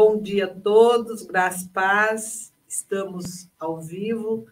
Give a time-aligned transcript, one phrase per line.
[0.00, 2.54] Bom dia a todos, graças paz.
[2.68, 4.46] Estamos ao vivo,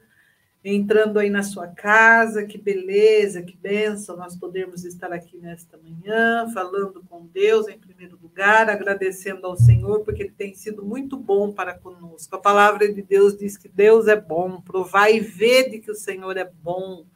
[0.65, 2.45] entrando aí na sua casa.
[2.45, 8.19] Que beleza, que benção nós podemos estar aqui nesta manhã, falando com Deus em primeiro
[8.21, 12.35] lugar, agradecendo ao Senhor, porque Ele tem sido muito bom para conosco.
[12.35, 16.37] A palavra de Deus diz que Deus é bom, provai e vede que o Senhor
[16.37, 17.07] é bom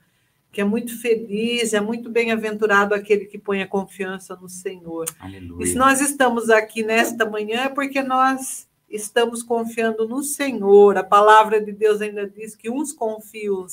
[0.53, 5.07] que é muito feliz, é muito bem-aventurado aquele que põe a confiança no Senhor.
[5.21, 5.65] Aleluia.
[5.65, 10.99] E se nós estamos aqui nesta manhã é porque nós estamos confiando no Senhor.
[10.99, 13.65] A palavra de Deus ainda diz que uns confiam,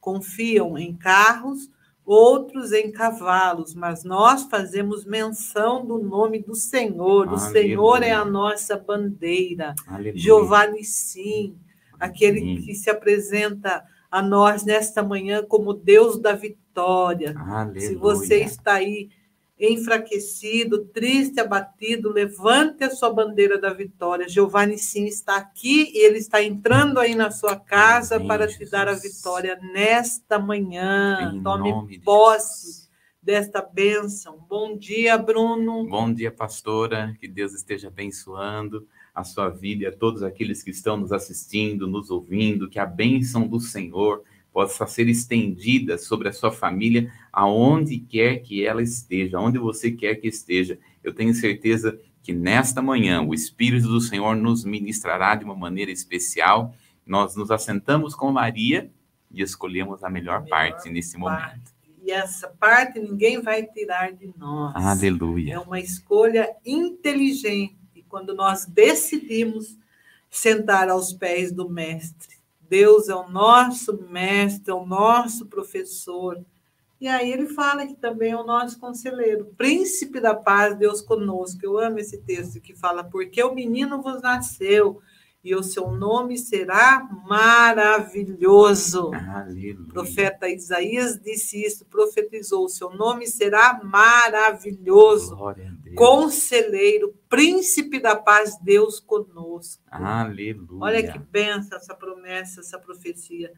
[0.00, 1.68] confiam em carros,
[2.06, 7.32] outros em cavalos, mas nós fazemos menção do nome do Senhor.
[7.32, 9.74] O Senhor é a nossa bandeira.
[9.86, 10.16] Aleluia.
[10.16, 11.56] Jeová Nissim,
[11.98, 12.62] aquele Amém.
[12.62, 17.34] que se apresenta a nós nesta manhã como Deus da vitória.
[17.38, 17.80] Aleluia.
[17.80, 19.10] Se você está aí
[19.58, 24.26] enfraquecido, triste, abatido, levante a sua bandeira da vitória.
[24.26, 28.52] Giovanni sim está aqui e ele está entrando aí na sua casa Amém, para te
[28.52, 28.70] Jesus.
[28.70, 31.30] dar a vitória nesta manhã.
[31.34, 32.90] Em Tome posse de
[33.22, 34.44] desta bênção.
[34.48, 35.86] Bom dia, Bruno.
[35.86, 37.14] Bom dia, pastora.
[37.20, 41.86] Que Deus esteja abençoando a sua vida e a todos aqueles que estão nos assistindo,
[41.86, 44.22] nos ouvindo, que a bênção do Senhor
[44.52, 50.16] possa ser estendida sobre a sua família, aonde quer que ela esteja, onde você quer
[50.16, 50.78] que esteja.
[51.02, 55.90] Eu tenho certeza que nesta manhã o Espírito do Senhor nos ministrará de uma maneira
[55.90, 56.74] especial.
[57.06, 58.90] Nós nos assentamos com Maria
[59.30, 61.42] e escolhemos a melhor, a melhor parte nesse parte.
[61.42, 61.80] momento.
[62.02, 64.74] E essa parte ninguém vai tirar de nós.
[64.74, 65.54] Aleluia.
[65.54, 67.79] É uma escolha inteligente
[68.10, 69.78] quando nós decidimos
[70.28, 72.38] sentar aos pés do Mestre.
[72.68, 76.40] Deus é o nosso mestre, é o nosso professor.
[77.00, 81.58] E aí ele fala que também é o nosso conselheiro, príncipe da paz, Deus conosco.
[81.62, 85.00] Eu amo esse texto que fala: porque o menino vos nasceu,
[85.42, 89.10] e o seu nome será maravilhoso.
[89.14, 89.80] Aleluia.
[89.80, 95.34] O profeta Isaías disse isso, profetizou: o seu nome será maravilhoso.
[95.94, 99.82] Conselheiro, príncipe da paz, Deus conosco.
[99.90, 100.66] Aleluia.
[100.80, 103.52] Olha que benção essa promessa, essa profecia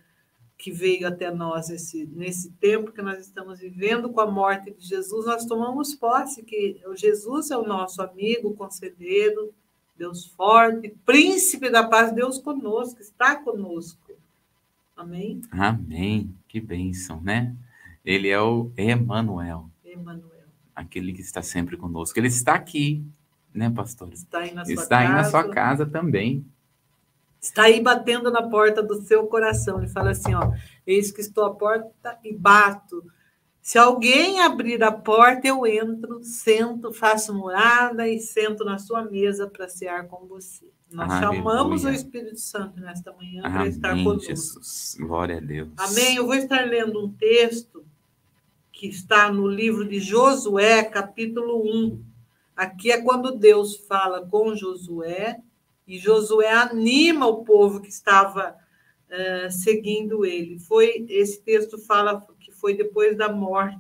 [0.56, 4.86] que veio até nós nesse, nesse tempo que nós estamos vivendo com a morte de
[4.86, 9.52] Jesus, nós tomamos posse que Jesus é o nosso amigo, conselheiro,
[9.96, 14.12] Deus forte, príncipe da paz, Deus conosco, está conosco.
[14.96, 15.40] Amém?
[15.50, 16.32] Amém.
[16.46, 17.56] Que bênção, né?
[18.04, 19.68] Ele é o Emanuel.
[19.84, 20.31] Emanuel.
[20.74, 22.18] Aquele que está sempre conosco.
[22.18, 23.04] Ele está aqui,
[23.52, 24.12] né, pastor?
[24.12, 25.08] Está aí na sua está casa.
[25.08, 26.46] aí na sua casa também.
[27.40, 29.78] Está aí batendo na porta do seu coração.
[29.78, 30.52] Ele fala assim, ó,
[30.86, 33.04] eis que estou à porta e bato.
[33.60, 39.48] Se alguém abrir a porta, eu entro, sento, faço morada e sento na sua mesa
[39.48, 40.66] para cear com você.
[40.90, 41.38] Nós Aleluia.
[41.38, 44.28] chamamos o Espírito Santo nesta manhã para estar conosco.
[44.28, 44.96] Jesus.
[44.98, 45.70] Glória a Deus.
[45.76, 46.16] Amém.
[46.16, 47.84] Eu vou estar lendo um texto
[48.82, 52.04] que está no livro de Josué, capítulo 1.
[52.56, 55.38] Aqui é quando Deus fala com Josué
[55.86, 58.56] e Josué anima o povo que estava
[59.08, 60.58] uh, seguindo ele.
[60.58, 63.78] Foi esse texto fala foi depois da morte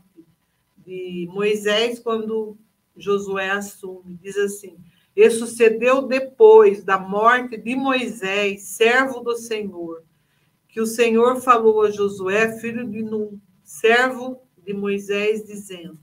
[0.78, 2.56] de Moisés, quando
[2.96, 4.16] Josué assume.
[4.22, 4.76] Diz assim:
[5.16, 10.04] E sucedeu depois da morte de Moisés, servo do Senhor,
[10.68, 15.98] que o Senhor falou a Josué, filho de Nun, servo de Moisés, dizendo: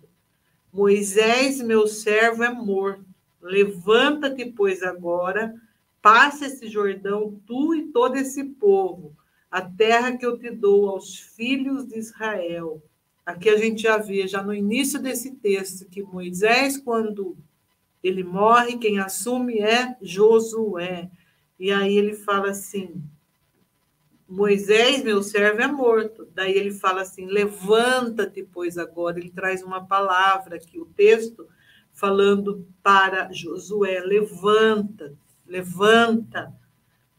[0.71, 3.05] Moisés, meu servo, é morto.
[3.41, 5.55] Levanta-te, pois, agora,
[6.01, 9.15] passa esse Jordão, tu e todo esse povo,
[9.49, 12.81] a terra que eu te dou aos filhos de Israel.
[13.25, 17.37] Aqui a gente já vê, já no início desse texto, que Moisés, quando
[18.03, 21.09] ele morre, quem assume é Josué.
[21.59, 23.01] E aí ele fala assim:
[24.29, 26.27] Moisés, meu servo, é morto.
[26.35, 29.19] Daí ele fala assim: levanta-te, pois agora.
[29.19, 31.47] Ele traz uma palavra aqui, o texto,
[31.91, 36.53] falando para Josué: levanta, levanta.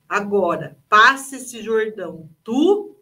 [0.08, 2.96] Agora, passe esse Jordão, tu,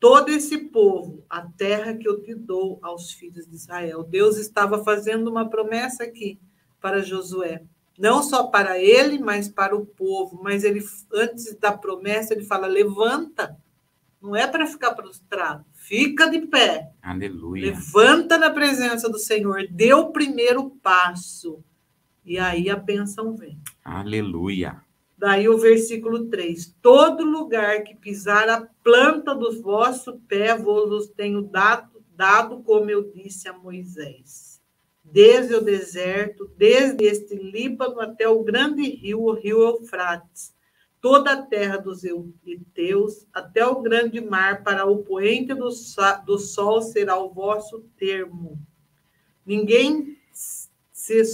[0.00, 4.04] todo esse povo, a terra que eu te dou aos filhos de Israel.
[4.04, 6.40] Deus estava fazendo uma promessa aqui
[6.80, 7.64] para Josué,
[7.98, 10.40] não só para ele, mas para o povo.
[10.42, 10.80] Mas ele,
[11.12, 13.56] antes da promessa, ele fala: levanta.
[14.20, 16.90] Não é para ficar prostrado, fica de pé.
[17.00, 17.66] Aleluia.
[17.66, 21.62] Levanta na presença do Senhor, dê o primeiro passo.
[22.24, 23.60] E aí a bênção vem.
[23.84, 24.82] Aleluia.
[25.16, 31.42] Daí o versículo 3: Todo lugar que pisar a planta dos vossos pés, vos tenho
[31.42, 34.47] dado, dado, como eu disse a Moisés.
[35.12, 40.54] Desde o deserto, desde este Líbano até o grande rio, o rio Eufrates,
[41.00, 45.70] toda a terra dos Eteus, até o grande mar, para o poente do,
[46.38, 48.58] sol será o vosso termo.
[49.44, 50.18] Ninguém
[50.92, 51.24] se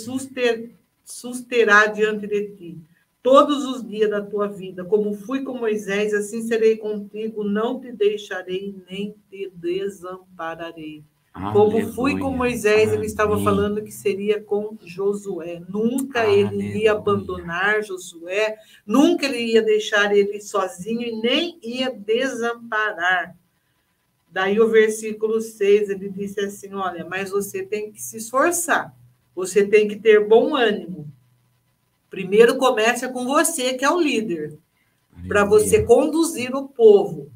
[1.04, 2.80] susterá diante de ti
[3.24, 4.84] todos os dias da tua vida.
[4.84, 11.02] Como fui com Moisés, assim serei contigo, não te deixarei nem te desampararei.
[11.34, 15.60] Como fui com Moisés, ele estava falando que seria com Josué.
[15.68, 16.46] Nunca Aleluia.
[16.46, 23.36] ele ia abandonar Josué, nunca ele ia deixar ele sozinho e nem ia desamparar.
[24.30, 28.94] Daí o versículo 6, ele disse assim: Olha, mas você tem que se esforçar,
[29.34, 31.10] você tem que ter bom ânimo.
[32.08, 34.56] Primeiro começa com você, que é o líder,
[35.26, 37.33] para você conduzir o povo.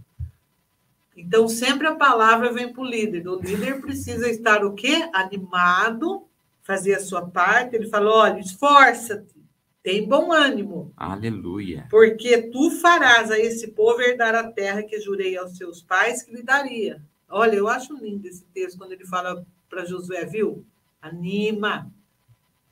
[1.19, 3.27] Então, sempre a palavra vem para o líder.
[3.27, 5.11] O líder precisa estar o quê?
[5.13, 6.25] Animado,
[6.63, 7.75] fazer a sua parte.
[7.75, 9.35] Ele fala: olha, esforça-te,
[9.83, 10.93] tem bom ânimo.
[10.97, 11.89] Aleluia.
[11.91, 16.33] Porque tu farás a esse povo herdar a terra que jurei aos seus pais que
[16.33, 17.03] lhe daria.
[17.29, 20.65] Olha, eu acho lindo esse texto quando ele fala para Josué, viu?
[21.03, 21.91] Anima,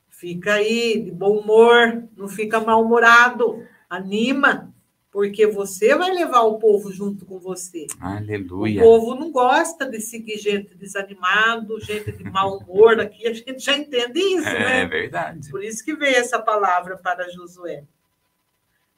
[0.09, 4.73] fica aí de bom humor, não fica mal-humorado, anima
[5.17, 7.87] porque você vai levar o povo junto com você.
[7.99, 8.81] Aleluia.
[8.81, 13.57] O povo não gosta de seguir gente desanimado, gente de mau humor aqui, a gente
[13.57, 14.81] já entende isso, é, né?
[14.81, 15.49] É verdade.
[15.49, 17.83] Por isso que veio essa palavra para Josué.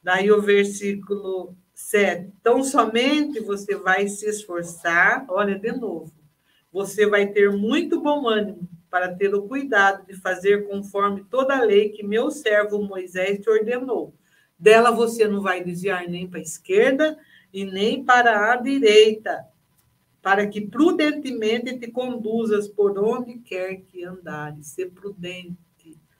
[0.03, 2.33] Daí o versículo 7.
[2.41, 6.11] Então somente você vai se esforçar, olha de novo.
[6.69, 11.63] Você vai ter muito bom ânimo para ter o cuidado de fazer conforme toda a
[11.63, 14.18] lei que meu servo Moisés te ordenou
[14.59, 17.17] dela você não vai desviar nem para a esquerda
[17.53, 19.47] e nem para a direita,
[20.21, 24.67] para que prudentemente te conduzas por onde quer que andares.
[24.67, 25.57] Ser prudente.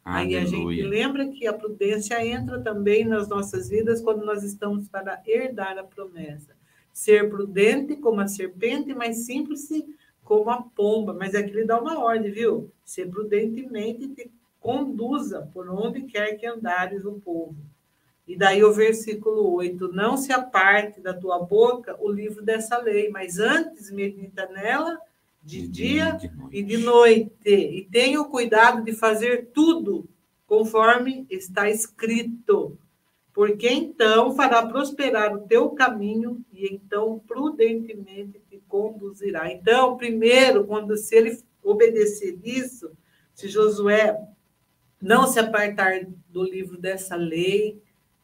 [0.04, 0.40] Aleluia.
[0.40, 4.88] Aí a gente lembra que a prudência entra também nas nossas vidas quando nós estamos
[4.88, 6.56] para herdar a promessa.
[6.94, 9.70] Ser prudente como a serpente, mas simples
[10.24, 11.14] como a pomba.
[11.14, 12.72] Mas aqui ele dá uma ordem, viu?
[12.84, 17.56] Ser prudentemente te conduza por onde quer que andares o povo.
[18.30, 23.10] E daí o versículo 8: Não se aparte da tua boca o livro dessa lei,
[23.10, 25.00] mas antes medita nela
[25.42, 27.50] de, de dia, dia de e de noite.
[27.50, 30.08] E tenha o cuidado de fazer tudo
[30.46, 32.78] conforme está escrito,
[33.34, 39.52] porque então fará prosperar o teu caminho e então prudentemente te conduzirá.
[39.52, 42.92] Então, primeiro, quando se ele obedecer isso,
[43.34, 44.16] se Josué
[45.02, 47.82] não se apartar do livro dessa lei,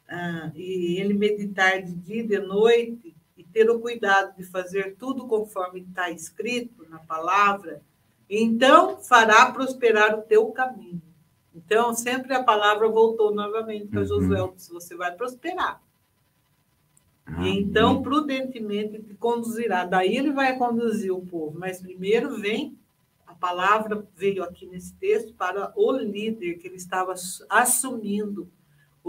[0.08, 4.96] ah, e ele meditar de dia e de noite e ter o cuidado de fazer
[4.96, 7.82] tudo conforme está escrito na palavra,
[8.28, 11.02] então fará prosperar o teu caminho.
[11.54, 14.06] Então, sempre a palavra voltou novamente para uhum.
[14.06, 15.82] Josué, disse, você vai prosperar.
[17.24, 19.84] Ah, e então, prudentemente, te conduzirá.
[19.84, 21.58] Daí ele vai conduzir o povo.
[21.58, 22.78] Mas primeiro vem,
[23.26, 27.14] a palavra veio aqui nesse texto para o líder que ele estava
[27.48, 28.48] assumindo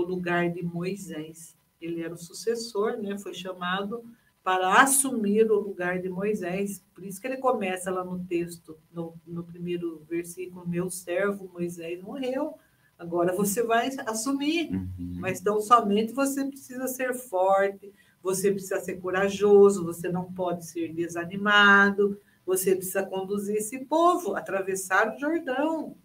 [0.02, 1.56] o lugar de Moisés.
[1.80, 3.18] Ele era o sucessor, né?
[3.18, 4.04] Foi chamado
[4.44, 6.82] para assumir o lugar de Moisés.
[6.96, 12.02] Por isso que ele começa lá no texto, no, no primeiro versículo: Meu servo Moisés
[12.02, 12.56] morreu,
[12.98, 14.72] agora você vai assumir.
[14.72, 15.18] Uhum.
[15.20, 20.94] Mas então somente você precisa ser forte, você precisa ser corajoso, você não pode ser
[20.94, 25.98] desanimado, você precisa conduzir esse povo, atravessar o Jordão.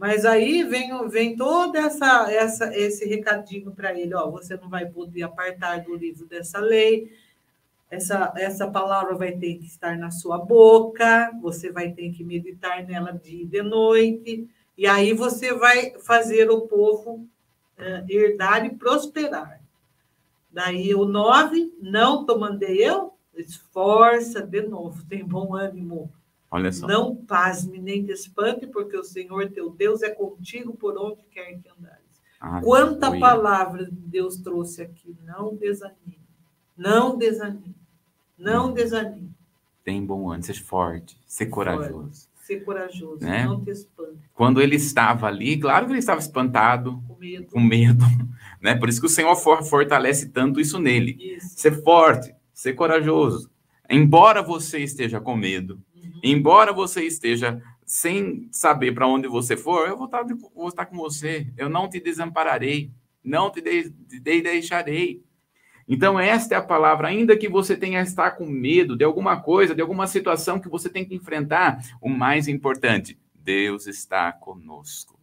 [0.00, 4.86] Mas aí vem, vem todo essa, essa, esse recadinho para ele: ó, você não vai
[4.86, 7.12] poder apartar do livro dessa lei,
[7.90, 12.82] essa, essa palavra vai ter que estar na sua boca, você vai ter que meditar
[12.86, 17.28] nela dia e de noite, e aí você vai fazer o povo
[17.78, 19.60] uh, herdar e prosperar.
[20.50, 26.10] Daí o nove, não te mandei eu, esforça de novo, tem bom ânimo
[26.50, 26.86] Olha só.
[26.86, 31.58] Não pasme nem te espante, porque o Senhor teu Deus é contigo por onde quer
[31.60, 32.20] que andares.
[32.40, 35.16] Ah, Quanta palavra Deus trouxe aqui.
[35.24, 36.18] Não desanime.
[36.76, 37.76] Não desanime.
[38.36, 38.72] Não hum.
[38.72, 39.30] desanime.
[39.84, 41.92] Tem bom ânimo, seja forte, ser corajoso.
[41.92, 43.44] Forte, ser corajoso, né?
[43.44, 44.18] não te espante.
[44.34, 48.04] Quando ele estava ali, claro que ele estava espantado, com medo, com medo
[48.60, 48.74] né?
[48.74, 51.16] Por isso que o Senhor fortalece tanto isso nele.
[51.18, 51.58] Isso.
[51.58, 53.50] Ser forte, ser corajoso.
[53.88, 55.80] Embora você esteja com medo,
[56.22, 60.24] Embora você esteja sem saber para onde você for, eu vou estar,
[60.54, 61.52] vou estar com você.
[61.56, 65.22] Eu não te desampararei, não te, de, de deixarei.
[65.88, 67.08] Então, esta é a palavra.
[67.08, 70.88] Ainda que você tenha estar com medo de alguma coisa, de alguma situação que você
[70.88, 75.18] tem que enfrentar, o mais importante, Deus está conosco.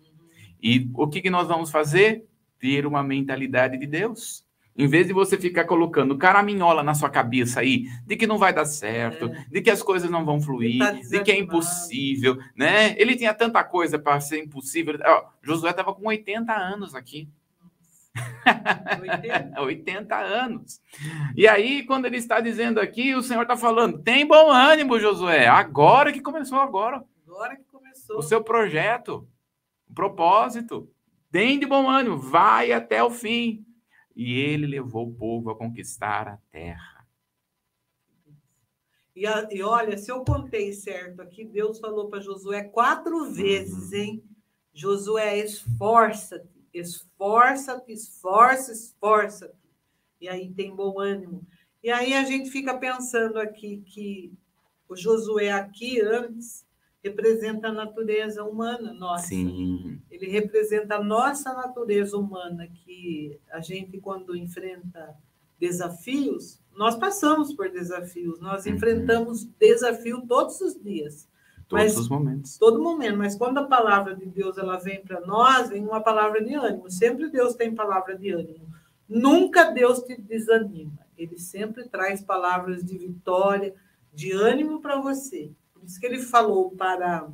[0.62, 2.26] E o que, que nós vamos fazer?
[2.60, 4.47] Ter uma mentalidade de Deus.
[4.78, 8.54] Em vez de você ficar colocando caraminhola na sua cabeça aí, de que não vai
[8.54, 9.46] dar certo, é.
[9.50, 12.96] de que as coisas não vão fluir, tá de que é impossível, né?
[13.00, 15.00] Ele tinha tanta coisa para ser impossível.
[15.04, 17.28] Ó, Josué estava com 80 anos aqui.
[19.02, 19.62] 80.
[19.62, 20.82] 80 anos.
[21.36, 25.48] E aí, quando ele está dizendo aqui, o Senhor está falando: tem bom ânimo, Josué.
[25.48, 27.04] Agora que começou, agora.
[27.28, 28.20] Agora que começou.
[28.20, 29.28] O seu projeto,
[29.90, 30.90] o propósito.
[31.32, 33.67] Tem de bom ânimo, vai até o fim.
[34.18, 37.08] E ele levou o povo a conquistar a terra.
[39.16, 43.92] E, a, e olha, se eu contei certo aqui, Deus falou para Josué quatro vezes,
[43.92, 43.98] uhum.
[43.98, 44.24] hein?
[44.74, 49.56] Josué, esforça-te esforça-te, esforça, esforça-te.
[50.20, 51.46] E aí tem bom ânimo.
[51.84, 54.34] E aí a gente fica pensando aqui que
[54.90, 56.66] o Josué aqui antes
[57.08, 59.28] representa a natureza humana nossa.
[59.28, 60.02] Sim.
[60.10, 65.16] Ele representa a nossa natureza humana que a gente quando enfrenta
[65.60, 68.74] desafios, nós passamos por desafios, nós uhum.
[68.74, 71.28] enfrentamos desafio todos os dias.
[71.68, 72.58] Todos mas, os momentos.
[72.58, 73.18] Todo momento.
[73.18, 76.90] Mas quando a palavra de Deus ela vem para nós, vem uma palavra de ânimo.
[76.90, 78.68] Sempre Deus tem palavra de ânimo.
[79.10, 81.00] Nunca Deus te desanima.
[81.18, 83.74] Ele sempre traz palavras de vitória,
[84.14, 85.52] de ânimo para você.
[85.88, 87.28] Isso que ele falou para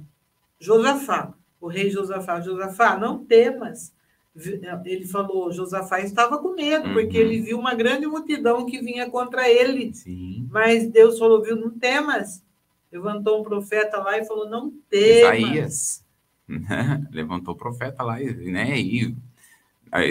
[0.59, 3.91] Josafá, o rei Josafá, Josafá, não temas.
[4.85, 6.93] Ele falou, Josafá estava com medo, uhum.
[6.93, 9.93] porque ele viu uma grande multidão que vinha contra ele.
[9.93, 10.47] Sim.
[10.49, 12.41] Mas Deus falou, viu, não temas
[12.93, 15.35] levantou um profeta lá e falou: não tema.
[15.35, 16.05] Isaías.
[17.11, 18.79] levantou o profeta lá, né?
[18.79, 19.15] E,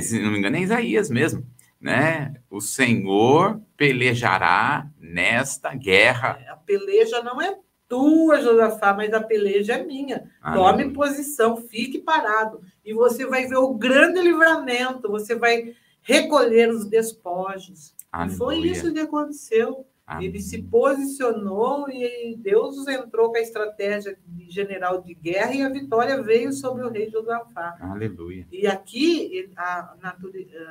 [0.02, 1.46] se não me engano, é Isaías mesmo.
[1.80, 2.34] Né?
[2.50, 6.38] O Senhor pelejará nesta guerra.
[6.44, 7.56] É, a peleja não é
[7.92, 10.30] tua, Josafá, mas a peleja é minha.
[10.54, 12.62] Tome posição, fique parado.
[12.82, 17.94] E você vai ver o grande livramento, você vai recolher os despojos.
[18.10, 18.34] Aleluia.
[18.34, 19.86] E foi isso que aconteceu.
[20.06, 20.28] Amém.
[20.28, 25.68] Ele se posicionou e Deus entrou com a estratégia de general de guerra e a
[25.68, 27.76] vitória veio sobre o rei Josafá.
[27.78, 28.46] Aleluia.
[28.50, 29.94] E aqui, a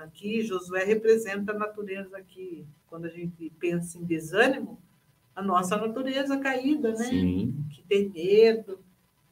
[0.03, 4.81] aqui Josué representa a natureza aqui, quando a gente pensa em desânimo,
[5.35, 7.05] a nossa natureza caída, né?
[7.05, 7.65] Sim.
[7.71, 8.79] Que tem medo,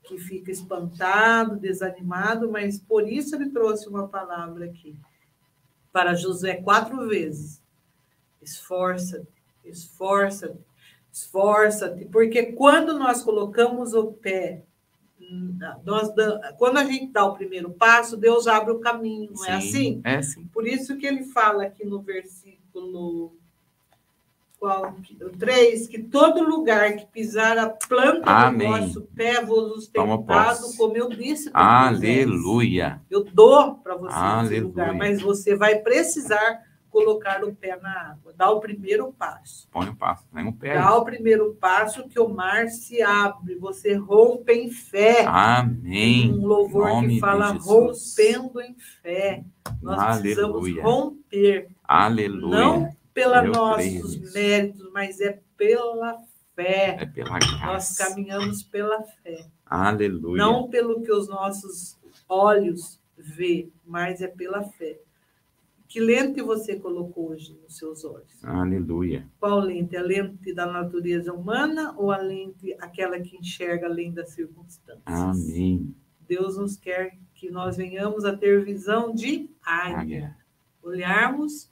[0.03, 4.95] que fica espantado, desanimado, mas por isso ele trouxe uma palavra aqui
[5.91, 7.61] para Josué quatro vezes.
[8.41, 9.39] Esforça-te
[9.69, 10.59] esforça-te,
[11.11, 14.63] esforça-te, porque quando nós colocamos o pé,
[15.83, 16.09] nós,
[16.57, 20.15] quando a gente dá o primeiro passo, Deus abre o caminho, não é sim, é
[20.15, 20.19] assim?
[20.19, 20.47] É sim.
[20.47, 23.37] Por isso que ele fala aqui no versículo
[24.59, 24.93] qual,
[25.39, 28.69] 3, que todo lugar que pisar a planta Amém.
[28.69, 31.49] do vosso pé vos tem dado, como eu disse.
[31.53, 33.01] Aleluia.
[33.09, 34.57] Eu dou para você Aleluia.
[34.57, 39.69] esse lugar, mas você vai precisar colocar o pé na água, dá o primeiro passo.
[39.71, 40.73] Põe o passo, põe o pé.
[40.73, 45.23] Dá o primeiro passo que o mar se abre, você rompe em fé.
[45.25, 46.33] Amém.
[46.33, 49.43] Um louvor que fala rompendo em fé.
[49.81, 50.21] Nós Aleluia.
[50.21, 51.69] precisamos romper.
[51.87, 52.59] Aleluia.
[52.59, 56.17] Não pelos nossos méritos, mas é pela
[56.55, 56.97] fé.
[56.99, 57.65] É pela graça.
[57.65, 59.45] Nós caminhamos pela fé.
[59.65, 60.37] Aleluia.
[60.37, 61.97] Não pelo que os nossos
[62.27, 64.99] olhos vê, mas é pela fé.
[65.87, 68.43] Que lente você colocou hoje nos seus olhos?
[68.43, 69.27] Aleluia.
[69.39, 69.97] Qual lente?
[69.97, 75.01] A lente da natureza humana ou a lente aquela que enxerga além das circunstâncias?
[75.05, 75.95] Amém.
[76.27, 79.97] Deus nos quer que nós venhamos a ter visão de águia.
[79.97, 80.37] águia.
[80.83, 81.68] Olharmos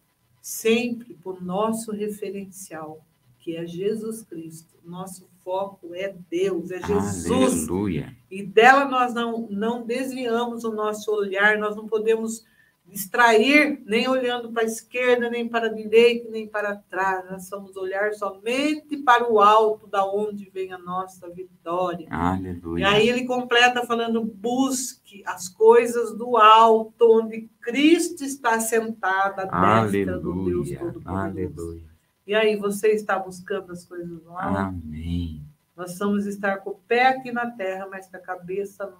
[0.48, 3.06] sempre o nosso referencial,
[3.38, 4.76] que é Jesus Cristo.
[4.82, 7.68] Nosso foco é Deus, é Jesus.
[7.68, 8.16] Aleluia.
[8.32, 12.46] E dela nós não, não desviamos o nosso olhar, nós não podemos
[12.88, 17.30] distrair, nem olhando para a esquerda, nem para a direita, nem para trás.
[17.30, 22.08] Nós vamos olhar somente para o alto, da onde vem a nossa vitória.
[22.10, 22.82] Aleluia.
[22.82, 29.86] E aí ele completa falando: busque as coisas do alto, onde Cristo está sentado à
[29.86, 31.10] destra do Deus Todo-Poderoso.
[31.10, 31.98] Aleluia.
[32.26, 34.58] E aí, você está buscando as coisas do alto?
[34.58, 35.42] Amém.
[35.78, 38.98] Nós vamos estar com o pé aqui na terra, mas com a cabeça no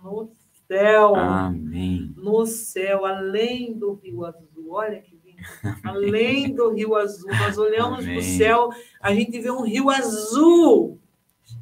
[0.68, 1.16] céu.
[1.16, 2.14] Amém.
[2.16, 4.70] No céu, além do Rio Azul.
[4.70, 5.78] Olha que lindo.
[5.84, 7.30] Além do Rio Azul.
[7.30, 8.70] Nós olhamos para o céu,
[9.02, 11.00] a gente vê um rio azul.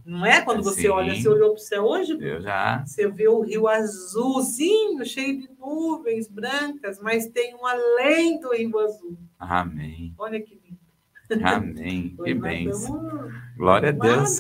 [0.04, 0.88] Não é quando você Sim.
[0.90, 2.18] olha, você olhou para o céu hoje?
[2.20, 2.84] Eu já.
[2.86, 8.80] Você vê o rio azulzinho, cheio de nuvens brancas, mas tem um além do rio
[8.80, 9.18] azul.
[9.40, 10.14] Amém.
[10.18, 11.44] Olha que lindo.
[11.44, 12.16] Amém.
[12.24, 13.30] Que bênção.
[13.58, 14.38] Glória a Deus.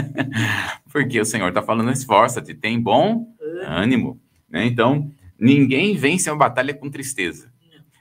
[0.92, 3.26] Porque o Senhor está falando, esforça-te, tem bom
[3.64, 4.20] ânimo.
[4.48, 4.66] Né?
[4.66, 7.50] Então, ninguém vence uma batalha com tristeza.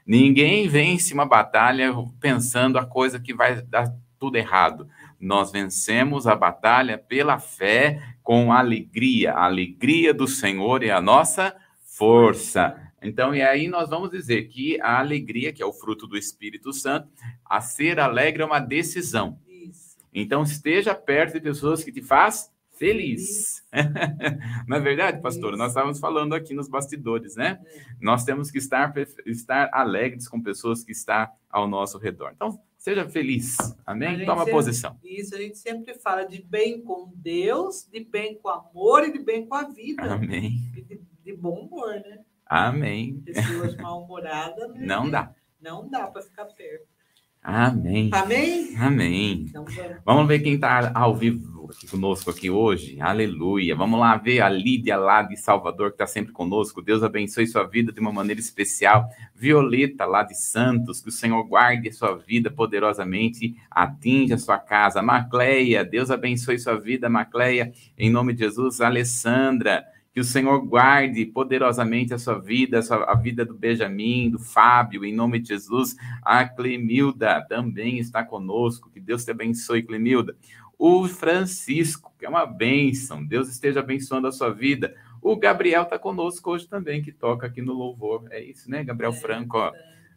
[0.06, 4.90] Ninguém vence uma batalha pensando a coisa que vai dar tudo errado.
[5.20, 9.34] Nós vencemos a batalha pela fé com alegria.
[9.34, 12.76] A alegria do Senhor é a nossa força.
[13.02, 16.74] Então, e aí nós vamos dizer que a alegria, que é o fruto do Espírito
[16.74, 17.08] Santo,
[17.46, 19.40] a ser alegre é uma decisão.
[19.48, 19.98] Isso.
[20.14, 23.62] Então, esteja perto de pessoas que te faz feliz.
[24.66, 25.58] Não é verdade, pastor?
[25.58, 27.62] Nós estávamos falando aqui nos bastidores, né?
[28.00, 28.94] Nós temos que estar,
[29.26, 32.32] estar alegres com pessoas que estão ao nosso redor.
[32.34, 33.58] Então, seja feliz.
[33.86, 34.26] Amém?
[34.26, 34.98] Toma sempre, posição.
[35.04, 39.20] Isso, a gente sempre fala de bem com Deus, de bem com amor e de
[39.20, 40.14] bem com a vida.
[40.14, 40.72] Amém.
[40.72, 42.20] De, de bom humor, né?
[42.46, 43.20] Amém.
[43.20, 44.74] Pessoas mal-humoradas.
[44.74, 44.86] Né?
[44.86, 45.36] Não dá.
[45.62, 46.88] Não dá para ficar perto.
[47.42, 48.10] Amém.
[48.14, 48.76] Amém?
[48.78, 49.46] Amém.
[49.50, 49.66] Então,
[50.06, 50.28] vamos.
[50.28, 53.00] ver quem está ao vivo aqui conosco aqui hoje.
[53.00, 53.76] Aleluia.
[53.76, 56.82] Vamos lá ver a Lídia lá de Salvador, que está sempre conosco.
[56.82, 59.08] Deus abençoe sua vida de uma maneira especial.
[59.36, 64.58] Violeta lá de Santos, que o Senhor guarde a sua vida poderosamente, atinja a sua
[64.58, 65.02] casa.
[65.02, 67.72] Macleia, Deus abençoe sua vida, Macleia.
[67.98, 69.86] Em nome de Jesus, Alessandra.
[70.14, 74.40] Que o Senhor guarde poderosamente a sua vida, a, sua, a vida do Benjamin, do
[74.40, 75.96] Fábio, em nome de Jesus.
[76.24, 78.90] A Clemilda também está conosco.
[78.90, 80.36] Que Deus te abençoe, Clemilda.
[80.78, 83.24] O Francisco, que é uma bênção.
[83.24, 84.96] Deus esteja abençoando a sua vida.
[85.22, 88.26] O Gabriel está conosco hoje também, que toca aqui no louvor.
[88.32, 89.58] É isso, né, Gabriel Franco?
[89.58, 89.72] Ó.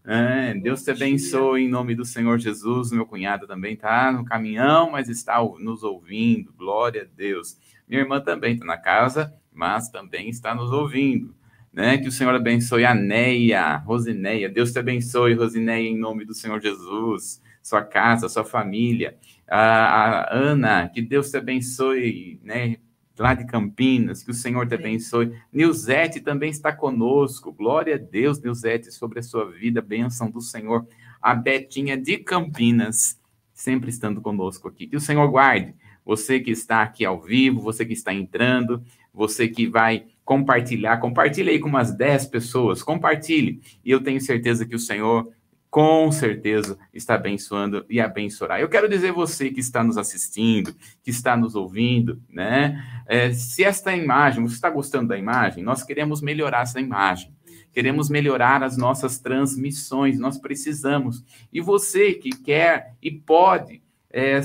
[0.05, 2.91] É, Deus te abençoe em nome do Senhor Jesus.
[2.93, 6.53] Meu cunhado também está no caminhão, mas está nos ouvindo.
[6.57, 7.59] Glória a Deus.
[7.89, 11.35] Minha irmã também está na casa mas também está nos ouvindo.
[11.73, 11.99] Né?
[11.99, 14.49] Que o Senhor abençoe a Neia, Rosineia.
[14.49, 19.16] Deus te abençoe, Rosineia, em nome do Senhor Jesus, sua casa, sua família.
[19.49, 22.76] A, a Ana, que Deus te abençoe, né?
[23.18, 25.35] Lá de Campinas, que o Senhor te abençoe.
[25.52, 27.52] Nilzete também está conosco.
[27.52, 30.86] Glória a Deus, Nilzete, sobre a sua vida, bênção do Senhor.
[31.21, 33.21] A Betinha de Campinas,
[33.52, 34.86] sempre estando conosco aqui.
[34.86, 38.82] Que o Senhor guarde você que está aqui ao vivo, você que está entrando,
[39.13, 43.61] você que vai compartilhar, compartilhe aí com umas 10 pessoas, compartilhe.
[43.85, 45.31] E eu tenho certeza que o Senhor,
[45.69, 48.61] com certeza, está abençoando e abençoará.
[48.61, 52.83] Eu quero dizer você que está nos assistindo, que está nos ouvindo, né?
[53.07, 57.33] É, se esta imagem, você está gostando da imagem, nós queremos melhorar essa imagem.
[57.73, 61.25] Queremos melhorar as nossas transmissões, nós precisamos.
[61.51, 64.41] E você que quer e pode é,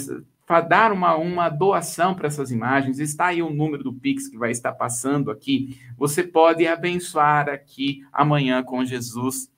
[0.61, 4.51] dar uma, uma doação para essas imagens, está aí o número do Pix que vai
[4.51, 5.79] estar passando aqui.
[5.97, 9.51] Você pode abençoar aqui amanhã com Jesus,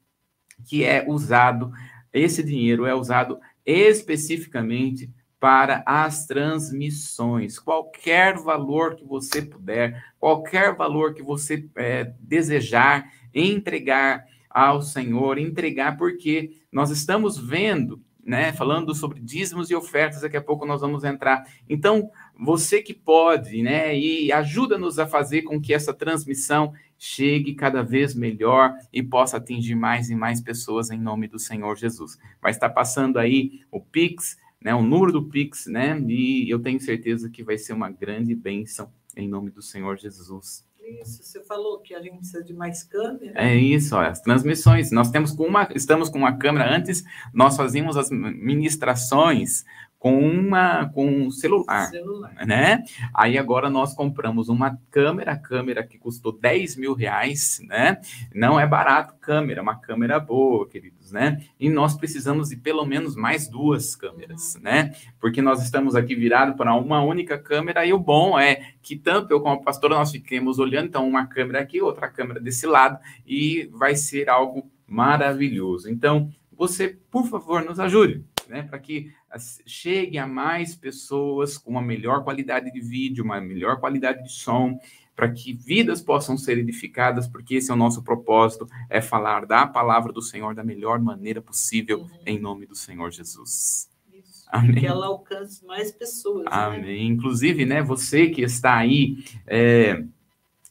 [0.66, 1.72] que é usado,
[2.12, 7.60] esse dinheiro é usado especificamente para as transmissões.
[7.60, 15.98] Qualquer valor que você puder, qualquer valor que você é, desejar entregar ao Senhor, entregar,
[15.98, 21.04] porque nós estamos vendo né, falando sobre dízimos e ofertas, daqui a pouco nós vamos
[21.04, 21.44] entrar.
[21.68, 27.82] Então, você que pode, né, e ajuda-nos a fazer com que essa transmissão chegue cada
[27.82, 32.20] vez melhor e possa atingir mais e mais pessoas em nome do Senhor Jesus.
[32.40, 36.80] Vai estar passando aí o Pix, né, o número do Pix, né, e eu tenho
[36.80, 40.69] certeza que vai ser uma grande bênção em nome do Senhor Jesus.
[40.90, 43.34] Isso, você falou que a gente precisa de mais câmera.
[43.36, 44.92] É isso, as transmissões.
[44.92, 46.76] Nós temos com uma, estamos com uma câmera.
[46.76, 49.66] Antes nós fazíamos as ministrações
[50.00, 52.86] com uma com um celular, celular, né?
[53.14, 58.00] Aí agora nós compramos uma câmera, câmera que custou 10 mil reais, né?
[58.34, 61.44] Não é barato câmera, uma câmera boa, queridos, né?
[61.60, 64.62] E nós precisamos de pelo menos mais duas câmeras, uhum.
[64.62, 64.96] né?
[65.20, 69.32] Porque nós estamos aqui virados para uma única câmera e o bom é que tanto
[69.32, 72.98] eu como a pastora nós fiquemos olhando, então uma câmera aqui, outra câmera desse lado
[73.28, 75.90] e vai ser algo maravilhoso.
[75.90, 79.14] Então, você, por favor, nos ajude né, para que
[79.66, 84.78] chegue a mais pessoas com uma melhor qualidade de vídeo, uma melhor qualidade de som,
[85.16, 89.68] para que vidas possam ser edificadas, porque esse é o nosso propósito, é falar da
[89.68, 92.10] palavra do Senhor da melhor maneira possível, uhum.
[92.26, 93.90] em nome do Senhor Jesus.
[94.12, 94.76] Isso, Amém.
[94.76, 96.46] Que ela alcance mais pessoas.
[96.46, 96.52] Né?
[96.52, 96.82] Amém.
[96.82, 96.98] Né?
[97.04, 100.04] Inclusive, né, você que está aí, é,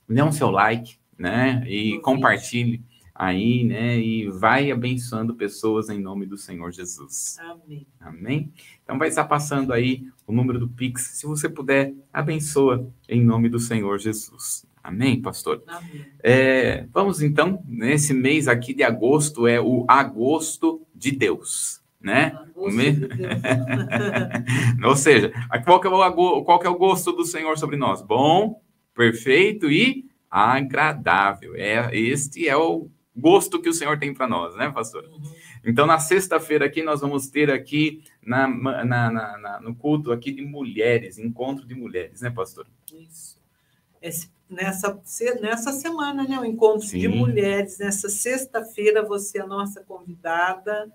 [0.09, 2.83] dê um seu like, né, e compartilhe
[3.19, 3.99] aí, né?
[3.99, 7.37] E vai abençoando pessoas em nome do Senhor Jesus.
[7.41, 7.85] Amém.
[7.99, 8.53] Amém?
[8.85, 11.03] Então vai estar passando aí o número do Pix.
[11.19, 14.65] Se você puder, abençoa em nome do Senhor Jesus.
[14.81, 15.65] Amém, pastor?
[15.67, 16.07] Amém.
[16.23, 21.83] É, vamos então, nesse mês aqui de agosto é o agosto de Deus.
[22.01, 22.33] né?
[22.37, 23.19] Ah, gosto de Deus.
[24.87, 25.33] Ou seja,
[25.65, 28.01] qual que, é o, qual que é o gosto do Senhor sobre nós?
[28.01, 28.63] Bom,
[28.95, 31.57] perfeito e agradável.
[31.57, 35.05] É, este é o gosto que o Senhor tem para nós, né, pastor?
[35.05, 35.21] Uhum.
[35.65, 40.31] Então, na sexta-feira aqui, nós vamos ter aqui na, na, na- na- no culto aqui
[40.33, 42.67] de mulheres, encontro de mulheres, né, pastor?
[42.93, 43.39] Isso.
[44.01, 44.99] Esse- nessa,
[45.41, 46.39] nessa semana, né?
[46.39, 47.09] O encontro de Sim.
[47.09, 47.79] mulheres.
[47.79, 50.91] Nessa sexta-feira, você é a nossa convidada,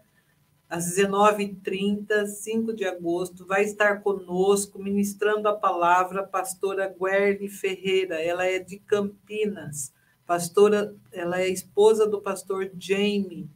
[0.70, 8.16] às 19h30, 5 de agosto, vai estar conosco, ministrando a palavra, a pastora Guerli Ferreira.
[8.22, 9.94] Ela é de Campinas.
[10.26, 13.50] Pastora, ela é esposa do pastor Jamie.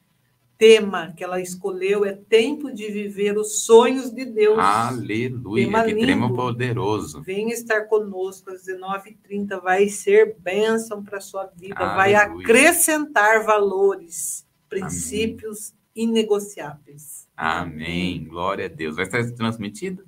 [0.58, 4.58] Tema que ela escolheu é Tempo de Viver os Sonhos de Deus.
[4.58, 6.34] Aleluia, Tema que lindo.
[6.34, 7.22] poderoso.
[7.22, 12.44] Venha estar conosco às 19h30, vai ser bênção para a sua vida, vai Aleluia.
[12.44, 17.28] acrescentar valores, princípios inegociáveis.
[17.38, 18.96] Amém, glória a Deus.
[18.96, 20.04] Vai estar transmitido?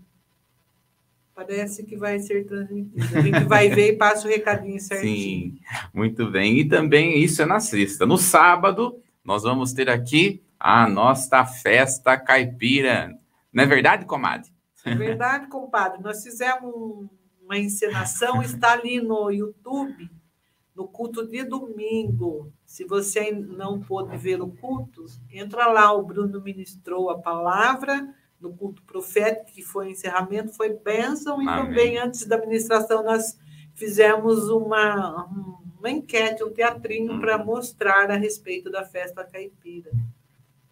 [1.47, 3.17] Parece que vai ser transmitido.
[3.17, 5.53] A gente vai ver e passa o recadinho certinho.
[5.53, 5.59] Sim,
[5.93, 6.59] muito bem.
[6.59, 8.05] E também isso é na sexta.
[8.05, 13.17] No sábado, nós vamos ter aqui a nossa festa caipira.
[13.53, 14.49] Não é verdade, comadre?
[14.83, 16.01] É verdade, compadre.
[16.03, 17.07] Nós fizemos um-
[17.45, 20.09] uma encenação, está ali no YouTube,
[20.75, 22.51] no culto de domingo.
[22.65, 25.93] Se você não pôde ver o culto, entra lá.
[25.93, 31.41] O Bruno ministrou a palavra no culto profético, que foi o encerramento, foi bênção.
[31.41, 31.65] E Amém.
[31.65, 33.37] também, antes da ministração, nós
[33.75, 35.25] fizemos uma,
[35.77, 39.91] uma enquete, um teatrinho para mostrar a respeito da festa caipira.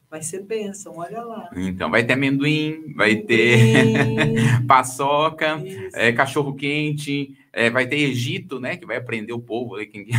[0.10, 1.50] Vai ser bênção, olha lá.
[1.54, 5.62] Então, vai ter amendoim, vai ter Sim, paçoca,
[5.94, 8.78] é, cachorro quente, é, vai ter Egito, né?
[8.78, 10.08] Que vai prender o povo aí, quem...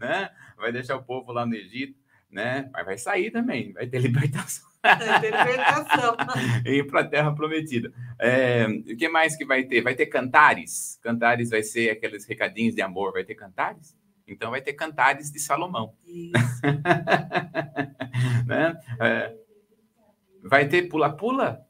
[0.00, 0.30] né?
[0.56, 1.98] Vai deixar o povo lá no Egito,
[2.30, 2.70] né?
[2.72, 4.66] Mas vai sair também, vai ter libertação
[5.18, 6.16] Interpretação.
[6.64, 7.92] e ir para a Terra Prometida.
[8.18, 9.82] É, o que mais que vai ter?
[9.82, 10.98] Vai ter cantares.
[11.02, 13.12] Cantares vai ser aqueles recadinhos de amor.
[13.12, 13.96] Vai ter cantares?
[14.26, 15.94] Então vai ter cantares de Salomão.
[16.06, 16.62] Isso.
[18.46, 18.76] né?
[19.00, 19.34] É,
[20.42, 21.65] vai ter pula-pula?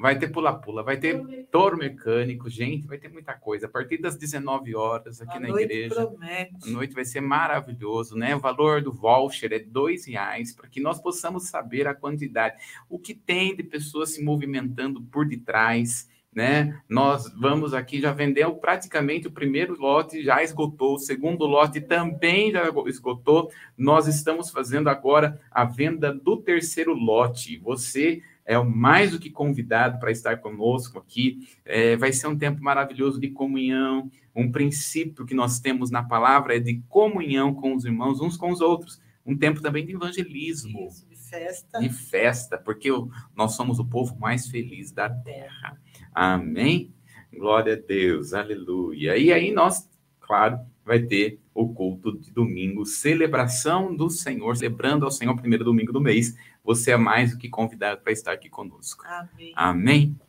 [0.00, 3.66] Vai ter pula-pula, vai ter touro mecânico, gente, vai ter muita coisa.
[3.66, 5.94] A partir das 19 horas aqui A na igreja.
[6.06, 6.56] promete.
[6.64, 8.34] A noite vai ser maravilhoso, né?
[8.34, 12.56] O valor do voucher é dois reais para que nós possamos saber a quantidade,
[12.88, 16.80] o que tem de pessoas se movimentando por detrás, né?
[16.88, 22.52] Nós vamos aqui já vendeu praticamente o primeiro lote já esgotou, o segundo lote também
[22.52, 23.50] já esgotou.
[23.76, 27.58] Nós estamos fazendo agora a venda do terceiro lote.
[27.58, 31.48] Você é o mais do que convidado para estar conosco aqui.
[31.64, 36.56] É, vai ser um tempo maravilhoso de comunhão, um princípio que nós temos na palavra
[36.56, 39.00] é de comunhão com os irmãos, uns com os outros.
[39.24, 41.78] Um tempo também de evangelismo, Isso, de festa.
[41.78, 42.88] de festa, porque
[43.36, 45.80] nós somos o povo mais feliz da terra.
[46.12, 46.92] Amém?
[47.32, 49.16] Glória a Deus, aleluia.
[49.16, 55.10] E aí nós, claro, vai ter o culto de domingo, celebração do Senhor, celebrando ao
[55.12, 56.34] Senhor primeiro domingo do mês.
[56.64, 59.04] Você é mais do que convidado para estar aqui conosco.
[59.06, 59.52] Amém.
[59.54, 60.20] Amém?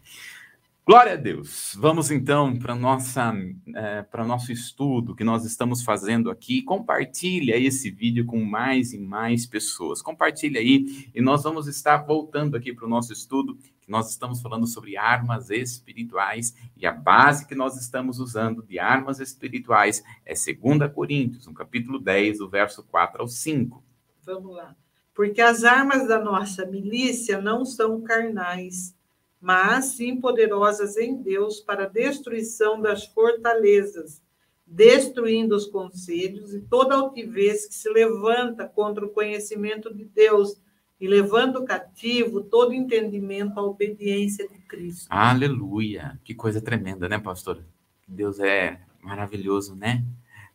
[0.84, 1.78] Glória a Deus.
[1.80, 3.34] Vamos então para nossa
[3.76, 6.64] eh, para o nosso estudo que nós estamos fazendo aqui.
[6.64, 10.02] Compartilha esse vídeo com mais e mais pessoas.
[10.02, 14.42] Compartilha aí e nós vamos estar voltando aqui para o nosso estudo que nós estamos
[14.42, 20.34] falando sobre armas espirituais e a base que nós estamos usando de armas espirituais é
[20.34, 23.84] 2 Coríntios, no capítulo 10, o verso 4 ao 5.
[24.26, 24.76] Vamos lá.
[25.14, 28.96] Porque as armas da nossa milícia não são carnais,
[29.40, 34.22] mas sim poderosas em Deus para a destruição das fortalezas,
[34.66, 40.62] destruindo os conselhos e toda altivez que se levanta contra o conhecimento de Deus
[41.00, 45.08] e levando cativo todo entendimento à obediência de Cristo.
[45.10, 46.20] Aleluia!
[46.24, 47.66] Que coisa tremenda, né, pastora?
[48.08, 50.06] Deus é maravilhoso, né?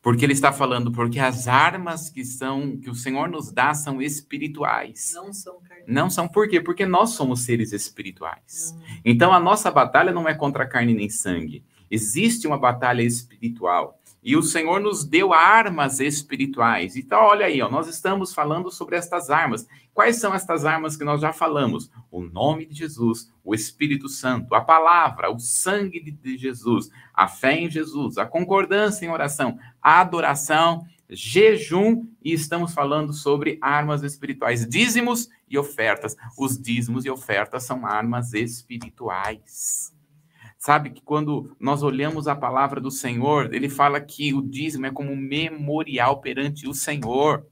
[0.06, 4.00] Porque ele está falando, porque as armas que são que o Senhor nos dá são
[4.00, 5.10] espirituais.
[5.16, 5.84] Não são carnais.
[5.88, 6.60] Não são por quê?
[6.60, 8.72] Porque nós somos seres espirituais.
[8.72, 11.64] Hum, Então a nossa batalha não é contra carne nem sangue.
[11.90, 14.00] Existe uma batalha espiritual.
[14.26, 16.96] E o Senhor nos deu armas espirituais.
[16.96, 19.68] Então, olha aí, ó, nós estamos falando sobre estas armas.
[19.94, 21.92] Quais são estas armas que nós já falamos?
[22.10, 27.52] O nome de Jesus, o Espírito Santo, a palavra, o sangue de- Jesus, a fé
[27.52, 34.66] em Jesus, a concordância em oração, a adoração, jejum, e estamos falando sobre armas espirituais,
[34.68, 36.16] dízimos e ofertas.
[36.36, 39.94] Os dízimos e ofertas são armas espirituais.
[40.66, 44.90] Sabe que quando nós olhamos a palavra do Senhor, ele fala que o dízimo é
[44.90, 47.46] como um memorial perante o Senhor.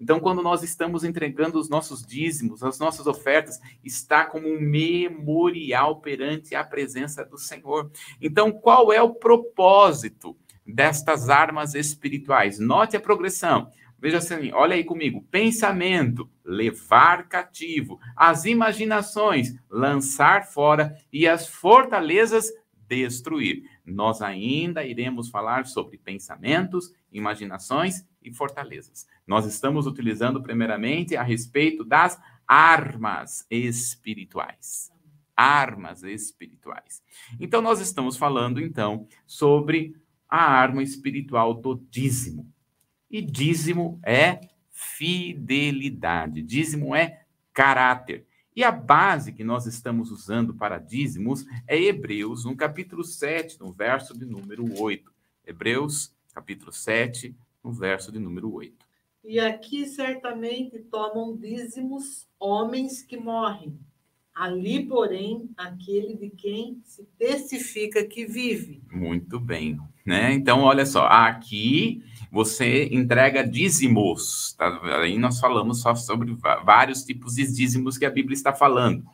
[0.00, 6.00] Então, quando nós estamos entregando os nossos dízimos, as nossas ofertas, está como um memorial
[6.00, 7.90] perante a presença do Senhor.
[8.18, 10.34] Então, qual é o propósito
[10.66, 12.58] destas armas espirituais?
[12.58, 13.70] Note a progressão.
[14.04, 15.26] Veja assim, olha aí comigo.
[15.30, 17.98] Pensamento, levar cativo.
[18.14, 20.94] As imaginações, lançar fora.
[21.10, 22.52] E as fortalezas,
[22.86, 23.62] destruir.
[23.82, 29.06] Nós ainda iremos falar sobre pensamentos, imaginações e fortalezas.
[29.26, 34.92] Nós estamos utilizando primeiramente a respeito das armas espirituais.
[35.34, 37.02] Armas espirituais.
[37.40, 39.96] Então nós estamos falando então sobre
[40.28, 42.53] a arma espiritual do dízimo.
[43.14, 44.40] E dízimo é
[44.72, 48.26] fidelidade, dízimo é caráter.
[48.56, 53.70] E a base que nós estamos usando para dízimos é Hebreus, no capítulo 7, no
[53.70, 55.12] verso de número 8.
[55.46, 58.74] Hebreus, capítulo 7, no verso de número 8.
[59.22, 63.78] E aqui certamente tomam dízimos homens que morrem.
[64.34, 68.82] Ali, porém, aquele de quem se testifica que vive.
[68.90, 70.32] Muito bem, né?
[70.34, 74.54] Então, olha só, aqui você entrega dízimos.
[74.58, 74.80] Tá?
[75.00, 79.04] Aí nós falamos só sobre vários tipos de dízimos que a Bíblia está falando.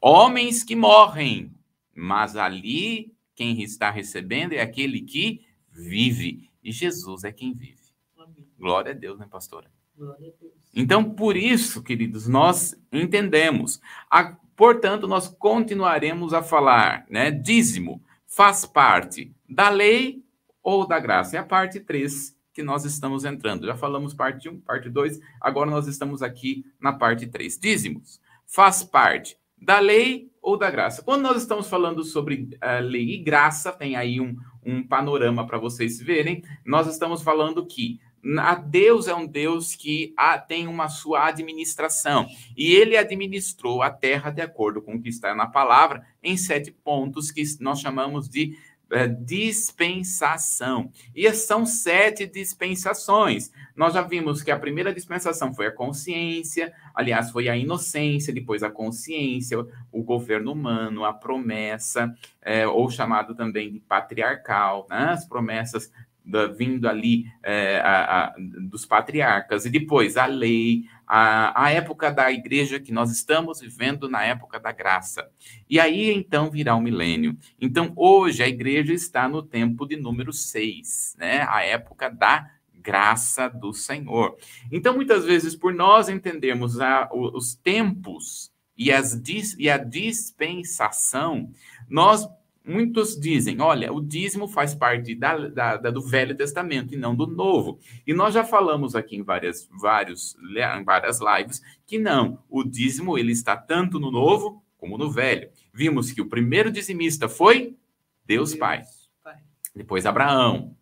[0.00, 1.52] Homens que morrem,
[1.94, 6.50] mas ali quem está recebendo é aquele que vive.
[6.62, 7.78] E Jesus é quem vive.
[8.18, 8.46] Amém.
[8.58, 9.70] Glória a Deus, né, pastora?
[9.96, 10.54] Glória a Deus.
[10.74, 13.80] Então, por isso, queridos, nós entendemos.
[14.10, 17.30] A, portanto, nós continuaremos a falar, né?
[17.30, 20.23] Dízimo faz parte da lei
[20.64, 21.36] ou da graça.
[21.36, 23.66] É a parte 3 que nós estamos entrando.
[23.66, 27.58] Já falamos parte 1, parte 2, agora nós estamos aqui na parte 3.
[27.58, 28.20] Dízimos.
[28.46, 31.02] Faz parte da lei ou da graça.
[31.02, 35.58] Quando nós estamos falando sobre uh, lei e graça, tem aí um, um panorama para
[35.58, 36.42] vocês verem.
[36.64, 38.00] Nós estamos falando que
[38.38, 42.26] a Deus é um Deus que a, tem uma sua administração.
[42.56, 46.70] E ele administrou a terra de acordo com o que está na palavra, em sete
[46.70, 48.56] pontos que nós chamamos de
[48.94, 50.90] é, dispensação.
[51.14, 53.50] E são sete dispensações.
[53.74, 58.62] Nós já vimos que a primeira dispensação foi a consciência, aliás, foi a inocência, depois
[58.62, 59.58] a consciência,
[59.90, 65.10] o governo humano, a promessa, é, ou chamado também de patriarcal, né?
[65.10, 65.90] as promessas
[66.24, 72.10] da, vindo ali é, a, a, dos patriarcas, e depois a lei, a, a época
[72.10, 75.28] da igreja que nós estamos vivendo na época da graça.
[75.68, 77.36] E aí então virá o milênio.
[77.60, 81.46] Então hoje a igreja está no tempo de número 6, né?
[81.48, 84.36] a época da graça do Senhor.
[84.70, 89.20] Então muitas vezes, por nós entendermos a, os tempos e, as,
[89.58, 91.50] e a dispensação,
[91.88, 92.28] nós
[92.66, 97.14] Muitos dizem, olha, o dízimo faz parte da, da, da, do Velho Testamento e não
[97.14, 97.78] do Novo.
[98.06, 100.34] E nós já falamos aqui em várias, vários,
[100.78, 105.50] em várias lives que não, o dízimo ele está tanto no Novo como no Velho.
[105.74, 107.76] Vimos que o primeiro dizimista foi
[108.24, 108.82] Deus, Deus Pai.
[109.22, 109.36] Pai.
[109.76, 110.74] Depois Abraão,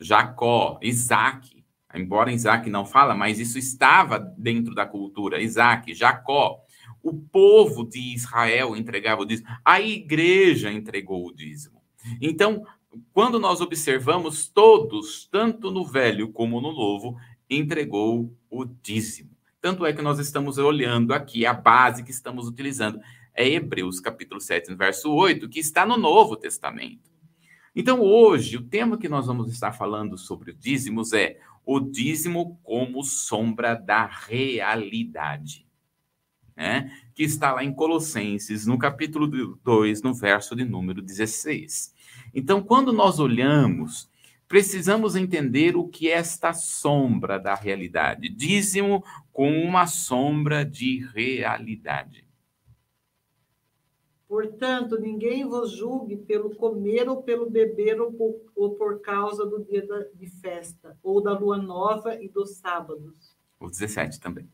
[0.00, 1.64] Jacó, Isaac.
[1.94, 5.40] Embora Isaac não fala, mas isso estava dentro da cultura.
[5.40, 6.61] Isaac, Jacó,
[7.02, 11.82] o povo de Israel entregava o dízimo, a igreja entregou o dízimo.
[12.20, 12.64] Então,
[13.12, 17.16] quando nós observamos, todos, tanto no Velho como no Novo,
[17.50, 19.30] entregou o dízimo.
[19.60, 23.00] Tanto é que nós estamos olhando aqui, a base que estamos utilizando
[23.34, 27.10] é Hebreus capítulo 7, verso 8, que está no Novo Testamento.
[27.74, 32.60] Então, hoje, o tema que nós vamos estar falando sobre os dízimos é o dízimo
[32.62, 35.66] como sombra da realidade
[36.56, 36.90] né?
[37.14, 41.94] que está lá em Colossenses, no capítulo 2, no verso de número 16.
[42.34, 44.10] Então, quando nós olhamos,
[44.48, 48.28] precisamos entender o que é esta sombra da realidade.
[48.28, 52.26] Dízimo com uma sombra de realidade.
[54.28, 59.62] Portanto, ninguém vos julgue pelo comer ou pelo beber ou por, ou por causa do
[59.62, 63.36] dia de festa, ou da lua nova e dos sábados.
[63.60, 64.48] O 17 também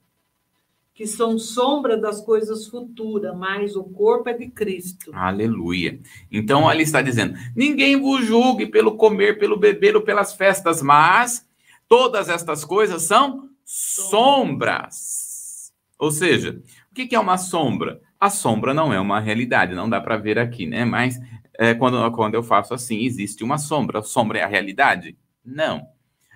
[0.98, 5.12] que são sombra das coisas futuras, mas o corpo é de Cristo.
[5.14, 6.00] Aleluia.
[6.28, 11.48] Então ali está dizendo: ninguém vos julgue pelo comer, pelo beber ou pelas festas, mas
[11.86, 15.72] todas estas coisas são sombras.
[15.96, 18.00] Ou seja, o que é uma sombra?
[18.18, 20.84] A sombra não é uma realidade, não dá para ver aqui, né?
[20.84, 21.16] Mas
[21.56, 24.00] é, quando, quando eu faço assim, existe uma sombra.
[24.00, 25.16] A sombra é a realidade?
[25.44, 25.86] Não.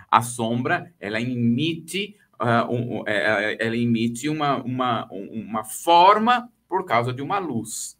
[0.08, 7.12] A sombra, ela emite uh, um, é, ela emite uma, uma, uma forma por causa
[7.12, 7.96] de uma luz.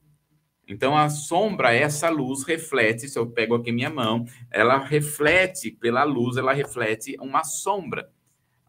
[0.66, 6.02] Então, a sombra, essa luz reflete, se eu pego aqui minha mão, ela reflete pela
[6.04, 8.10] luz, ela reflete uma sombra.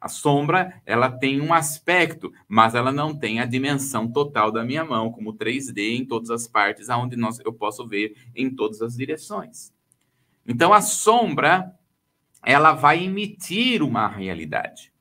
[0.02, 4.84] A sombra, ela tem um aspecto, mas ela não tem a dimensão total da minha
[4.84, 8.98] mão, como 3D em todas as partes, aonde nós, eu posso ver em todas as
[8.98, 9.72] direções.
[10.46, 11.74] Então, a sombra,
[12.44, 14.93] ela vai emitir uma realidade.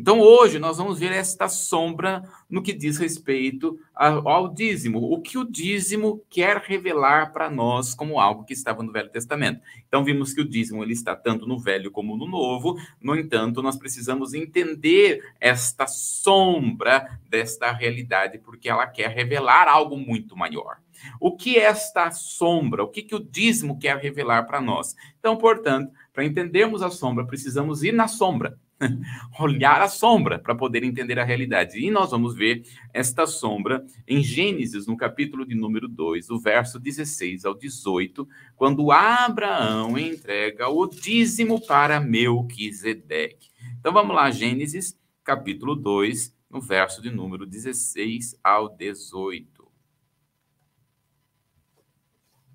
[0.00, 4.98] Então, hoje, nós vamos ver esta sombra no que diz respeito ao dízimo.
[4.98, 9.60] O que o dízimo quer revelar para nós como algo que estava no Velho Testamento.
[9.86, 12.78] Então, vimos que o dízimo ele está tanto no Velho como no Novo.
[12.98, 20.34] No entanto, nós precisamos entender esta sombra desta realidade, porque ela quer revelar algo muito
[20.34, 20.78] maior.
[21.20, 22.82] O que é esta sombra?
[22.82, 24.96] O que, que o dízimo quer revelar para nós?
[25.18, 28.58] Então, portanto, para entendermos a sombra, precisamos ir na sombra.
[29.38, 31.78] olhar a sombra para poder entender a realidade.
[31.78, 32.62] E nós vamos ver
[32.92, 38.90] esta sombra em Gênesis, no capítulo de número 2, o verso 16 ao 18, quando
[38.90, 43.50] Abraão entrega o dízimo para Melquisedeque.
[43.78, 49.60] Então vamos lá, Gênesis, capítulo 2, no verso de número 16 ao 18.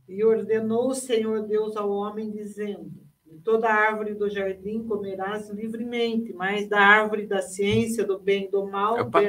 [0.07, 3.04] E ordenou o Senhor Deus ao homem, dizendo:
[3.45, 8.67] toda árvore do jardim comerás livremente, mas da árvore da ciência, do bem e do
[8.67, 8.99] mal.
[8.99, 9.21] Opa.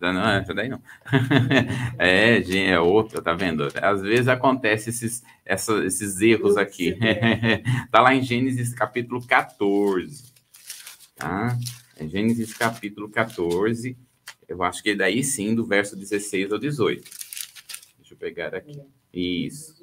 [0.00, 0.80] Não, essa daí não.
[1.98, 3.68] é, é outra, tá vendo?
[3.82, 6.96] Às vezes acontece esses, essa, esses erros aqui.
[7.90, 10.32] tá lá em Gênesis capítulo 14.
[11.16, 11.58] Tá?
[11.96, 13.98] É Gênesis capítulo 14.
[14.48, 17.02] Eu acho que daí sim, do verso 16 ao 18.
[17.98, 18.80] Deixa eu pegar aqui.
[19.12, 19.76] Isso.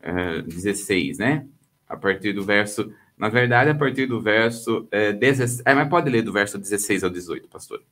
[0.00, 1.46] É, 16, né?
[1.88, 2.92] A partir do verso.
[3.16, 4.86] Na verdade, a partir do verso.
[4.90, 7.82] É, 16, é, mas pode ler do verso 16 ao 18, pastor.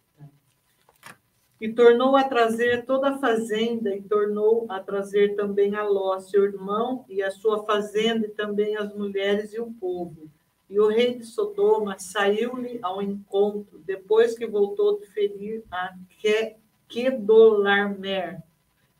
[1.60, 6.44] E tornou a trazer toda a fazenda, e tornou a trazer também a Ló, seu
[6.44, 10.28] irmão, e a sua fazenda, e também as mulheres e o povo.
[10.68, 15.94] E o rei de Sodoma saiu-lhe ao encontro, depois que voltou de ferir a
[16.88, 18.42] Kedolarmer,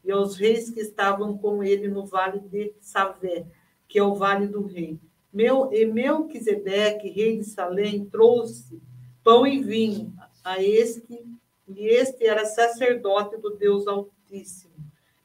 [0.05, 3.47] e aos reis que estavam com ele no vale de Savé,
[3.95, 4.99] que é o Vale do Rei.
[5.33, 8.83] Meu, e Melquisedeque, rei de Salém, trouxe
[9.23, 11.25] pão e vinho a este,
[11.69, 14.75] e este era sacerdote do Deus Altíssimo.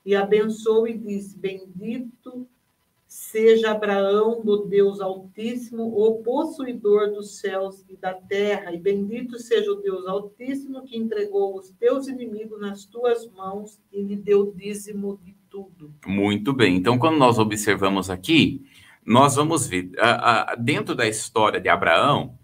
[0.05, 2.47] E abençoou e disse: Bendito
[3.07, 9.71] seja Abraão do Deus Altíssimo, o possuidor dos céus e da terra, e bendito seja
[9.71, 15.19] o Deus Altíssimo que entregou os teus inimigos nas tuas mãos e lhe deu dízimo
[15.23, 15.93] de tudo.
[16.05, 16.75] Muito bem.
[16.75, 18.65] Então, quando nós observamos aqui,
[19.05, 22.37] nós vamos ver, a, a, dentro da história de Abraão,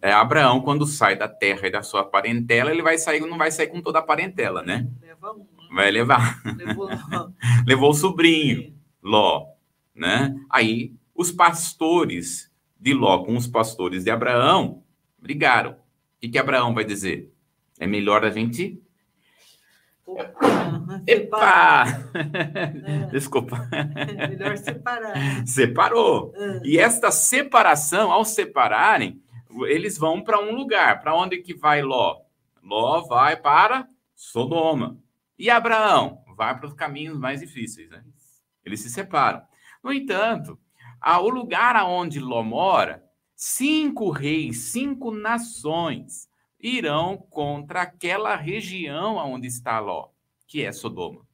[0.00, 3.50] é, Abraão, quando sai da terra e da sua parentela, ele vai sair, não vai
[3.50, 4.88] sair com toda a parentela, né?
[5.00, 5.38] Leva um.
[5.38, 5.46] Né?
[5.72, 6.42] Vai levar.
[6.56, 6.88] Levou,
[7.66, 9.46] Levou o sobrinho, Ló,
[9.94, 10.34] né?
[10.48, 14.82] Aí, os pastores de Ló com os pastores de Abraão
[15.18, 15.72] brigaram.
[15.72, 15.76] O
[16.20, 17.32] que, que Abraão vai dizer?
[17.78, 18.80] É melhor a gente
[21.06, 21.84] Epa!
[22.16, 23.06] É.
[23.10, 23.68] Desculpa.
[23.72, 25.46] É melhor separar.
[25.46, 26.32] Separou.
[26.34, 26.60] É.
[26.64, 29.20] E esta separação, ao separarem,
[29.66, 31.00] eles vão para um lugar.
[31.00, 32.20] Para onde que vai Ló?
[32.62, 34.98] Ló vai para Sodoma.
[35.38, 37.90] E Abraão vai para os caminhos mais difíceis.
[37.90, 38.02] Né?
[38.64, 39.42] Eles se separam.
[39.82, 40.58] No entanto,
[41.04, 46.25] o lugar aonde Ló mora, cinco reis, cinco nações
[46.60, 50.08] irão contra aquela região onde está Ló,
[50.46, 51.26] que é Sodoma.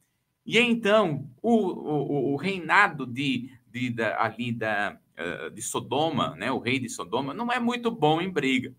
[0.45, 6.59] E então, o, o, o reinado de, de, ali da, uh, de Sodoma, né, o
[6.59, 8.75] rei de Sodoma, não é muito bom em briga.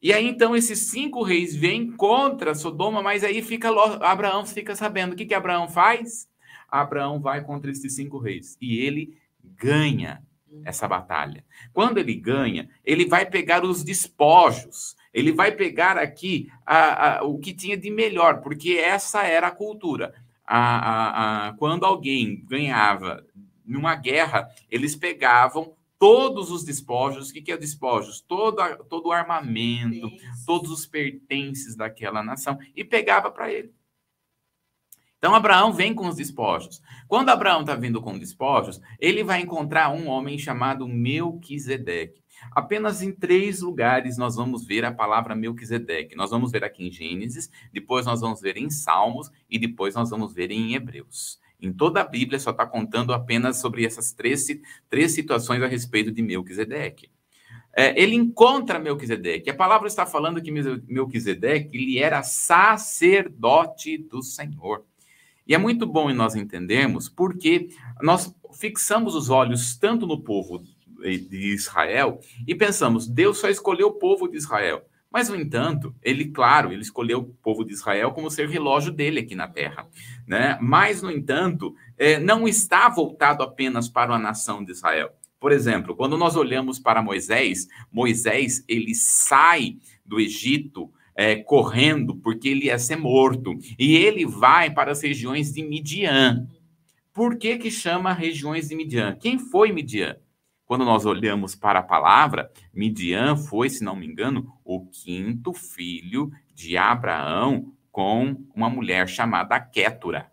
[0.00, 3.68] E aí, então, esses cinco reis vêm contra Sodoma, mas aí fica
[4.00, 5.12] Abraão fica sabendo.
[5.12, 6.28] O que, que Abraão faz?
[6.68, 8.56] Abraão vai contra esses cinco reis.
[8.60, 10.20] E ele ganha
[10.64, 11.44] essa batalha.
[11.72, 17.38] Quando ele ganha, ele vai pegar os despojos, ele vai pegar aqui a, a, o
[17.38, 20.14] que tinha de melhor, porque essa era a cultura.
[20.46, 23.24] A, quando alguém ganhava
[23.64, 27.30] numa guerra, eles pegavam todos os despojos.
[27.30, 28.20] O que, que é despojos?
[28.20, 28.56] Todo,
[28.88, 30.10] todo o armamento,
[30.44, 33.72] todos os pertences daquela nação, e pegava para ele.
[35.22, 36.82] Então Abraão vem com os despojos.
[37.06, 42.20] Quando Abraão está vindo com despojos, ele vai encontrar um homem chamado Melquisedeque.
[42.50, 46.16] Apenas em três lugares nós vamos ver a palavra Melquisedeque.
[46.16, 50.10] Nós vamos ver aqui em Gênesis, depois nós vamos ver em Salmos e depois nós
[50.10, 51.38] vamos ver em Hebreus.
[51.60, 54.44] Em toda a Bíblia só está contando apenas sobre essas três,
[54.90, 57.12] três situações a respeito de Melquisedeque.
[57.72, 59.50] É, ele encontra Melquisedeque.
[59.50, 64.84] A palavra está falando que Melquisedeque ele era sacerdote do Senhor.
[65.46, 67.68] E é muito bom nós entendermos porque
[68.00, 70.62] nós fixamos os olhos tanto no povo
[71.02, 74.84] de Israel e pensamos, Deus só escolheu o povo de Israel.
[75.12, 79.20] Mas, no entanto, ele, claro, ele escolheu o povo de Israel como ser relógio dele
[79.20, 79.86] aqui na terra.
[80.26, 80.56] Né?
[80.60, 85.10] Mas, no entanto, é, não está voltado apenas para a nação de Israel.
[85.38, 89.76] Por exemplo, quando nós olhamos para Moisés, Moisés ele sai
[90.06, 95.52] do Egito é, correndo porque ele ia ser morto e ele vai para as regiões
[95.52, 96.48] de Midian.
[97.12, 99.16] Por que que chama regiões de Midian?
[99.16, 100.16] Quem foi Midian?
[100.64, 106.30] Quando nós olhamos para a palavra, Midian foi, se não me engano, o quinto filho
[106.54, 110.32] de Abraão com uma mulher chamada Quétura,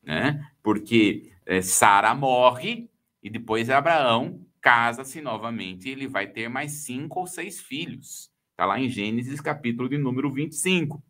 [0.00, 0.46] né?
[0.62, 2.88] Porque é, Sara morre
[3.20, 8.30] e depois Abraão casa-se novamente e ele vai ter mais cinco ou seis filhos.
[8.58, 11.00] Está lá em Gênesis, capítulo de número 25.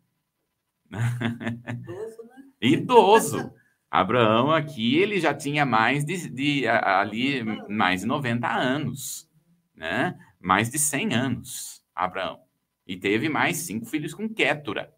[0.93, 2.43] Idoso, né?
[2.61, 3.53] Idoso.
[3.89, 9.27] Abraão aqui, ele já tinha mais de, de ali, mais de 90 anos,
[9.75, 10.15] né?
[10.39, 12.39] Mais de 100 anos, Abraão.
[12.85, 14.93] E teve mais cinco filhos com Quétura.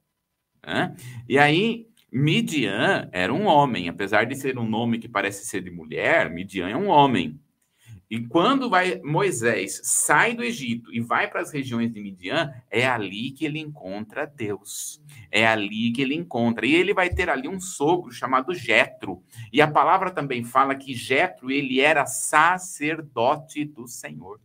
[0.61, 0.93] Né?
[1.29, 5.71] E aí, Midian era um homem, apesar de ser um nome que parece ser de
[5.71, 7.39] mulher, Midian é um homem.
[8.11, 12.85] E quando vai Moisés sai do Egito e vai para as regiões de Midian, é
[12.85, 15.01] ali que ele encontra Deus.
[15.31, 16.65] É ali que ele encontra.
[16.65, 19.23] E ele vai ter ali um sogro chamado Jetro.
[19.49, 24.41] E a palavra também fala que Jetro ele era sacerdote do Senhor.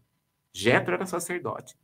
[0.53, 1.75] Jetro era sacerdote.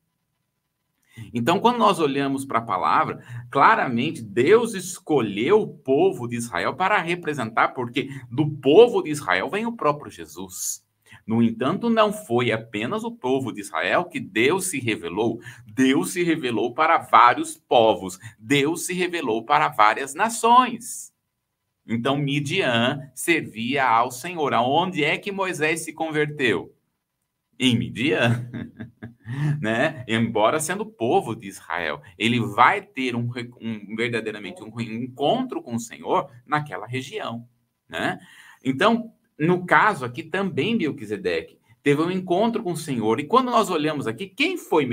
[1.35, 7.03] Então, quando nós olhamos para a palavra, claramente Deus escolheu o povo de Israel para
[7.03, 10.87] representar, porque do povo de Israel vem o próprio Jesus.
[11.27, 15.41] No entanto, não foi apenas o povo de Israel que Deus se revelou.
[15.67, 18.19] Deus se revelou para vários povos.
[18.39, 21.13] Deus se revelou para várias nações.
[21.87, 24.55] Então, Midian servia ao Senhor.
[24.55, 26.75] Aonde é que Moisés se converteu?
[27.59, 28.51] Em Midian.
[29.61, 30.05] né?
[30.07, 35.81] Embora sendo povo de Israel, ele vai ter um, um verdadeiramente um encontro com o
[35.81, 37.49] Senhor naquela região,
[37.89, 38.19] né?
[38.65, 39.13] Então,
[39.47, 43.19] no caso aqui também Melquisedeque teve um encontro com o Senhor.
[43.19, 44.87] E quando nós olhamos aqui, quem foi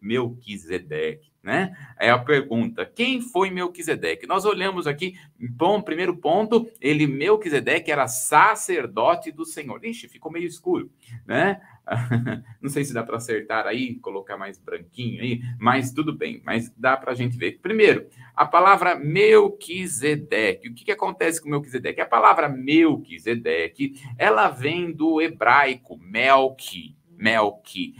[0.00, 1.33] Melquisedeque?
[1.44, 1.76] Né?
[2.00, 4.26] É a pergunta, quem foi Melquisedeque?
[4.26, 9.84] Nós olhamos aqui, bom, primeiro ponto, ele, Melquisedeque, era sacerdote do Senhor.
[9.84, 10.90] Ixi, ficou meio escuro,
[11.26, 11.60] né?
[12.62, 16.72] Não sei se dá para acertar aí, colocar mais branquinho aí, mas tudo bem, mas
[16.78, 17.58] dá para a gente ver.
[17.60, 20.70] Primeiro, a palavra Melquisedeque.
[20.70, 22.00] O que, que acontece com Melquisedeque?
[22.00, 27.94] A palavra Melquisedeque, ela vem do hebraico Melqui, Melqui.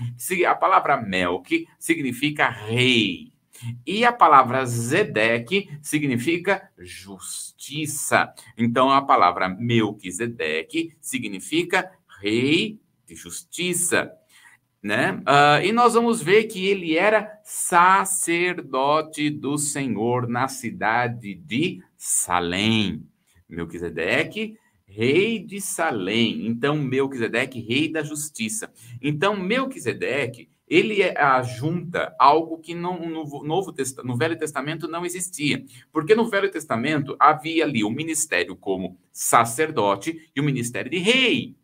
[0.47, 3.34] A palavra Melqui significa rei.
[3.87, 8.33] E a palavra Zedeque significa justiça.
[8.57, 11.91] Então, a palavra Melquisedeque significa
[12.21, 14.13] rei de justiça,
[14.83, 15.13] né?
[15.13, 23.07] Uh, e nós vamos ver que ele era sacerdote do Senhor na cidade de Salém.
[23.49, 26.47] Melquisedeque, rei de Salém.
[26.47, 28.73] Então, Melquisedeque, rei da justiça.
[29.01, 33.73] Então, Melquisedeque, ele ajunta algo que no, no, Novo
[34.03, 35.65] no Velho Testamento não existia.
[35.93, 41.55] Porque no Velho Testamento havia ali o ministério como sacerdote e o ministério de rei.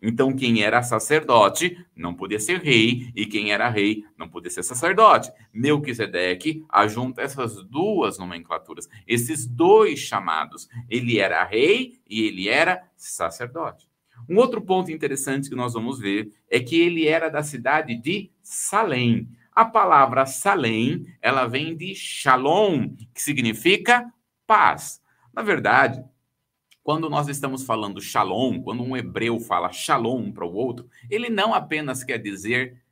[0.00, 4.62] Então, quem era sacerdote não podia ser rei, e quem era rei não podia ser
[4.62, 5.32] sacerdote.
[5.52, 10.68] Melquisedeque ajunta essas duas nomenclaturas, esses dois chamados.
[10.88, 13.91] Ele era rei e ele era sacerdote.
[14.28, 18.30] Um outro ponto interessante que nós vamos ver é que ele era da cidade de
[18.42, 19.28] Salém.
[19.52, 24.12] A palavra Salém, ela vem de Shalom, que significa
[24.46, 25.00] paz.
[25.32, 26.02] Na verdade,
[26.82, 31.54] quando nós estamos falando shalom, quando um hebreu fala shalom para o outro, ele não
[31.54, 32.82] apenas quer dizer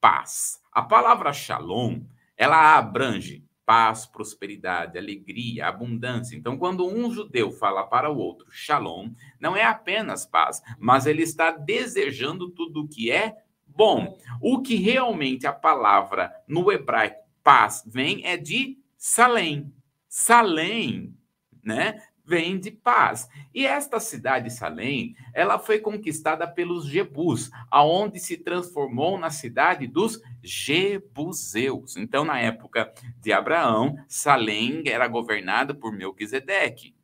[0.00, 0.60] paz.
[0.72, 2.02] A palavra shalom,
[2.36, 6.36] ela abrange paz, prosperidade, alegria, abundância.
[6.36, 9.10] Então, quando um judeu fala para o outro shalom,
[9.40, 13.36] não é apenas paz, mas ele está desejando tudo o que é
[13.66, 14.16] bom.
[14.40, 19.72] O que realmente a palavra no hebraico paz vem é de salém.
[20.08, 21.14] Salém,
[21.62, 22.00] né?
[22.26, 23.28] Vem de paz.
[23.54, 30.20] E esta cidade Salém, ela foi conquistada pelos Jebus, aonde se transformou na cidade dos
[30.42, 31.96] Jebuseus.
[31.96, 36.94] Então, na época de Abraão, Salém era governada por Melquisedeque.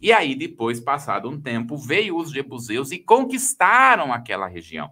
[0.00, 4.90] E aí, depois, passado um tempo, veio os Jebuseus e conquistaram aquela região.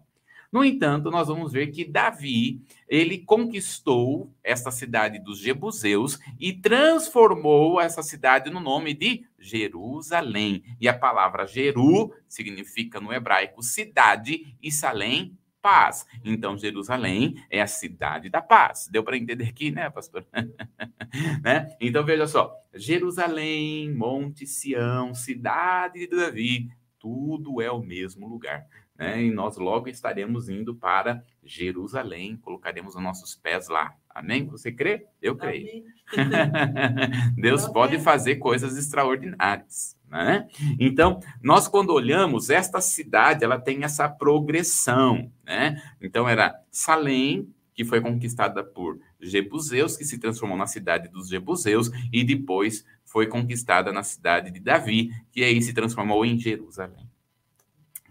[0.54, 7.80] No entanto, nós vamos ver que Davi, ele conquistou essa cidade dos Jebuseus e transformou
[7.80, 10.62] essa cidade no nome de Jerusalém.
[10.80, 16.06] E a palavra Jeru significa no hebraico cidade e Salém paz.
[16.24, 18.86] Então, Jerusalém é a cidade da paz.
[18.88, 20.24] Deu para entender aqui, né, pastor?
[21.42, 21.74] né?
[21.80, 28.68] Então, veja só: Jerusalém, Monte Sião, cidade de Davi, tudo é o mesmo lugar.
[28.96, 29.24] Né?
[29.24, 33.94] E nós logo estaremos indo para Jerusalém, colocaremos os nossos pés lá.
[34.08, 34.46] Amém?
[34.46, 35.06] Você crê?
[35.20, 35.84] Eu creio.
[37.36, 39.96] Deus pode fazer coisas extraordinárias.
[40.08, 40.46] Né?
[40.78, 45.82] Então, nós quando olhamos, esta cidade, ela tem essa progressão, né?
[46.00, 51.90] Então, era Salém, que foi conquistada por Jebuseus, que se transformou na cidade dos Jebuseus,
[52.12, 57.08] e depois foi conquistada na cidade de Davi, que aí se transformou em Jerusalém.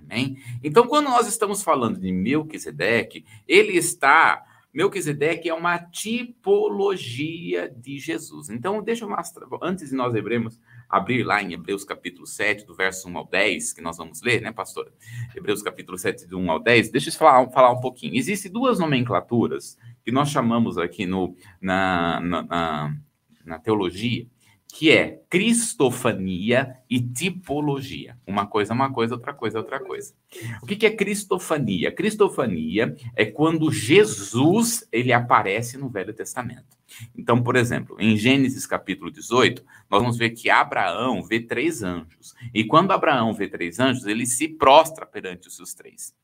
[0.09, 0.37] Amém?
[0.63, 4.43] Então, quando nós estamos falando de Melquisedeque, ele está
[4.73, 8.49] Melquisedeque é uma tipologia de Jesus.
[8.49, 12.73] Então, deixa eu mostrar, antes de nós hebremos, abrir lá em Hebreus capítulo 7, do
[12.73, 14.91] verso 1 ao 10, que nós vamos ler, né, pastora?
[15.35, 18.15] Hebreus capítulo 7, do 1 ao 10, deixa eu falar, falar um pouquinho.
[18.15, 22.97] Existem duas nomenclaturas que nós chamamos aqui no, na, na, na,
[23.45, 24.25] na teologia,
[24.73, 28.17] que é cristofania e tipologia.
[28.25, 30.15] Uma coisa é uma coisa, outra coisa é outra coisa.
[30.63, 31.91] O que é cristofania?
[31.91, 36.75] Cristofania é quando Jesus ele aparece no Velho Testamento.
[37.15, 42.33] Então, por exemplo, em Gênesis capítulo 18, nós vamos ver que Abraão vê três anjos.
[42.51, 46.15] E quando Abraão vê três anjos, ele se prostra perante os seus três.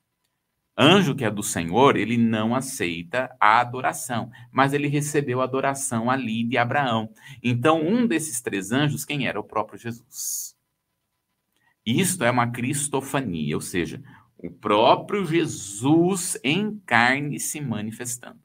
[0.82, 6.10] Anjo que é do Senhor, ele não aceita a adoração, mas ele recebeu a adoração
[6.10, 7.10] ali de Abraão.
[7.44, 9.38] Então, um desses três anjos, quem era?
[9.38, 10.56] O próprio Jesus.
[11.86, 14.02] Isto é uma cristofania, ou seja,
[14.38, 18.40] o próprio Jesus em carne se manifestando.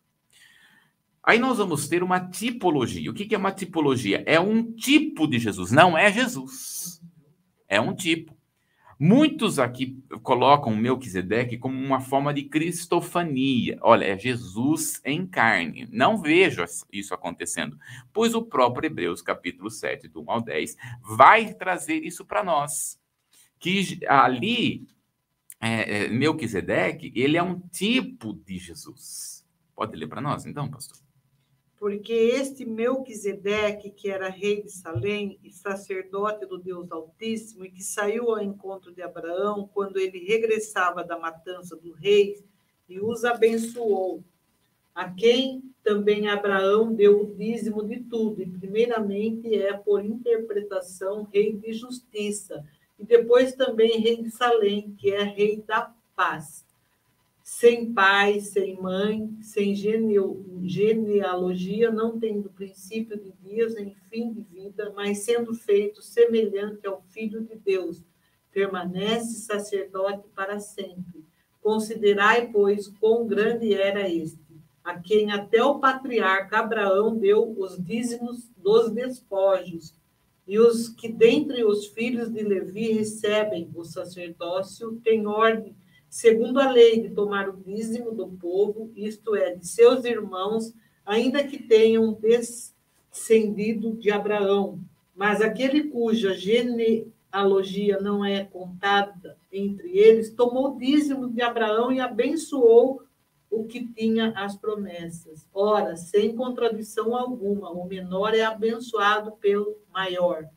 [1.23, 3.13] Aí nós vamos ter uma tipologia.
[3.13, 4.25] O que é uma tipologia?
[4.27, 7.01] É um tipo de Jesus, não é Jesus.
[7.69, 8.37] É um tipo.
[8.99, 13.79] Muitos aqui colocam Melquisedeque como uma forma de cristofania.
[13.81, 15.89] Olha, é Jesus em carne.
[15.91, 17.79] Não vejo isso acontecendo,
[18.13, 23.01] pois o próprio Hebreus, capítulo 7, do 1 ao 10, vai trazer isso para nós.
[23.59, 24.87] Que ali,
[25.61, 29.45] é, é, Melquisedeque, ele é um tipo de Jesus.
[29.75, 31.04] Pode ler para nós, então, pastor?
[31.85, 37.83] Porque este Melquisedeque, que era rei de Salém e sacerdote do Deus Altíssimo, e que
[37.83, 42.43] saiu ao encontro de Abraão quando ele regressava da matança do rei,
[42.89, 44.25] e os abençoou,
[44.95, 51.53] a quem também Abraão deu o dízimo de tudo, e primeiramente é, por interpretação, rei
[51.53, 52.65] de justiça,
[52.99, 56.65] e depois também rei de Salém, que é rei da paz
[57.55, 64.93] sem pai, sem mãe, sem genealogia, não tendo princípio de dias nem fim de vida,
[64.97, 68.03] mas sendo feito semelhante ao Filho de Deus,
[68.51, 71.25] permanece sacerdote para sempre.
[71.63, 78.51] Considerai, pois, quão grande era este, a quem até o patriarca Abraão deu os dízimos
[78.57, 79.95] dos despojos,
[80.45, 85.77] e os que dentre os filhos de Levi recebem o sacerdócio têm ordem
[86.15, 90.73] segundo a lei de tomar o dízimo do povo, isto é, de seus irmãos,
[91.05, 92.17] ainda que tenham
[93.11, 94.79] descendido de Abraão.
[95.13, 101.99] Mas aquele cuja genealogia não é contada entre eles, tomou o dízimo de Abraão e
[101.99, 103.03] abençoou
[103.51, 105.49] o que tinha as promessas.
[105.53, 110.49] Ora, sem contradição alguma, o menor é abençoado pelo maior.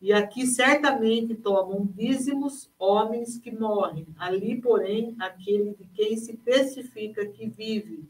[0.00, 4.06] E aqui certamente tomam dízimos homens que morrem.
[4.18, 8.04] Ali, porém, aquele de quem se testifica que vive.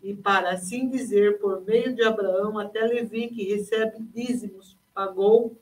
[0.00, 5.58] E para assim dizer, por meio de Abraão, até Levi, que recebe dízimos, pagou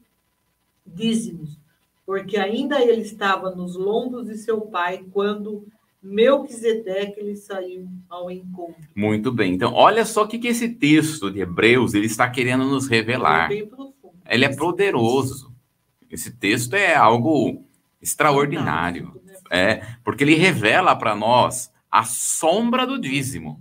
[0.87, 1.59] dízimos,
[2.05, 5.67] porque ainda ele estava nos lombos de seu pai quando
[6.03, 8.77] Melquisedeque lhe saiu ao encontro.
[8.95, 9.55] Muito bem.
[9.55, 13.51] Então, olha só o que, que esse texto de Hebreus ele está querendo nos revelar.
[13.51, 13.67] É
[14.29, 15.55] ele é poderoso.
[16.11, 17.65] Esse texto é algo
[18.01, 19.21] extraordinário.
[19.51, 23.61] É, porque ele revela para nós a sombra do dízimo.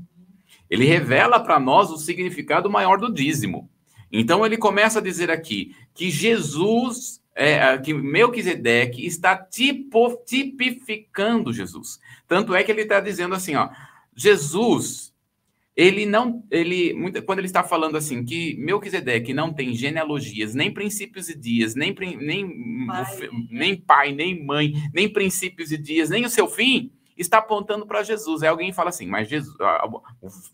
[0.70, 3.70] Ele revela para nós o significado maior do dízimo.
[4.12, 12.00] Então ele começa a dizer aqui que Jesus, é, que Melquisedeque está tipo, tipificando Jesus.
[12.28, 13.70] Tanto é que ele está dizendo assim, ó,
[14.16, 15.14] Jesus
[15.76, 21.28] ele não, ele, quando ele está falando assim, que Melquisedeque não tem genealogias, nem princípios
[21.28, 23.30] e dias, nem, nem, pai.
[23.52, 28.04] nem pai, nem mãe, nem princípios e dias, nem o seu fim, está apontando para
[28.04, 28.42] Jesus.
[28.42, 30.02] Aí alguém fala assim, mas Jesus, o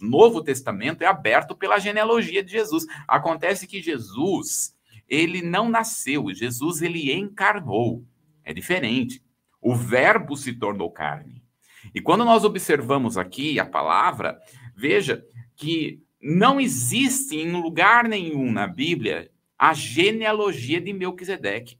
[0.01, 2.87] Novo Testamento é aberto pela genealogia de Jesus.
[3.07, 4.75] Acontece que Jesus,
[5.07, 8.03] ele não nasceu, Jesus ele encarnou.
[8.43, 9.23] É diferente.
[9.61, 11.43] O verbo se tornou carne.
[11.93, 14.39] E quando nós observamos aqui a palavra,
[14.81, 15.23] veja
[15.55, 21.79] que não existe em lugar nenhum na Bíblia a genealogia de Melquisedeque.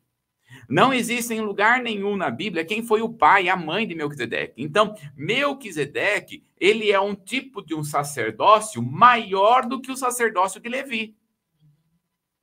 [0.69, 4.53] Não existe em lugar nenhum na Bíblia quem foi o pai a mãe de Melquisedeque.
[4.55, 10.69] Então, Melquisedeque, ele é um tipo de um sacerdócio maior do que o sacerdócio de
[10.69, 11.15] Levi.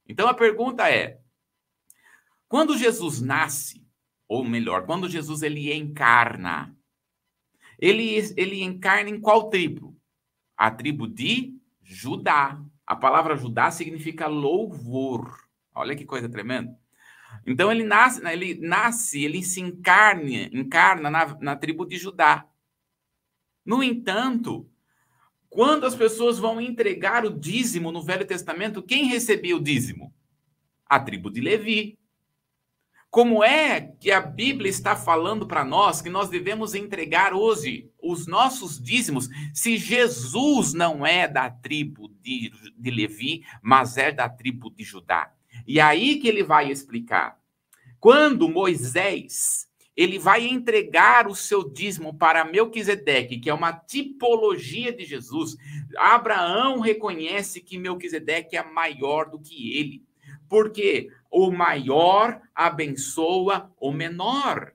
[0.09, 1.21] Então a pergunta é:
[2.49, 3.87] quando Jesus nasce,
[4.27, 6.77] ou melhor, quando Jesus ele encarna,
[7.79, 9.98] ele, ele encarna em qual tribo?
[10.59, 12.61] A tribo de Judá.
[12.85, 15.49] A palavra Judá significa louvor.
[15.75, 16.77] Olha que coisa tremenda.
[17.47, 22.47] Então ele nasce, ele nasce, ele se encarna, encarna na, na tribo de Judá.
[23.65, 24.69] No entanto,
[25.49, 30.13] quando as pessoas vão entregar o dízimo no Velho Testamento, quem recebia o dízimo?
[30.87, 31.98] A tribo de Levi.
[33.11, 38.27] Como é que a Bíblia está falando para nós que nós devemos entregar hoje os
[38.27, 44.71] nossos dízimos se Jesus não é da tribo de, de Levi, mas é da tribo
[44.71, 45.33] de Judá?
[45.67, 47.39] E aí que ele vai explicar.
[47.99, 55.05] Quando Moisés ele vai entregar o seu dízimo para Melquisedeque, que é uma tipologia de
[55.05, 55.57] Jesus.
[55.97, 60.05] Abraão reconhece que Melquisedeque é maior do que ele.
[60.49, 64.73] Porque o maior abençoa o menor.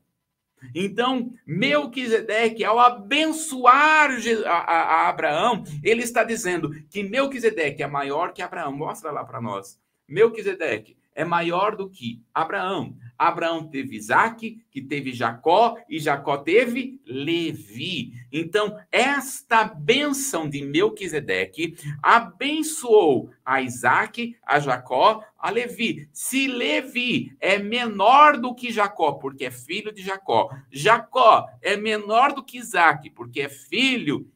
[0.74, 4.12] Então, Melquisedeque, ao abençoar
[4.46, 8.72] a, Abraão, ele está dizendo que Melquisedeque é maior que Abraão.
[8.72, 9.80] Mostra lá para nós.
[10.08, 12.96] Melquisedeque é maior do que Abraão.
[13.28, 18.14] Abraão teve Isaac, que teve Jacó, e Jacó teve Levi.
[18.32, 26.08] Então, esta bênção de Melquisedeque abençoou a Isaac, a Jacó, a Levi.
[26.12, 32.34] Se Levi é menor do que Jacó, porque é filho de Jacó, Jacó é menor
[32.34, 34.28] do que Isaac, porque é filho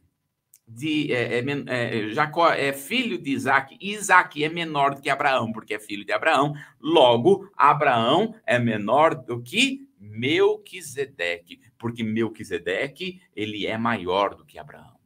[0.67, 5.53] de é, é, é, Jacó é filho de Isaac, Isaac é menor do que Abraão,
[5.53, 6.53] porque é filho de Abraão.
[6.79, 14.97] Logo, Abraão é menor do que Melquisedeque, porque Melquisedeque ele é maior do que Abraão.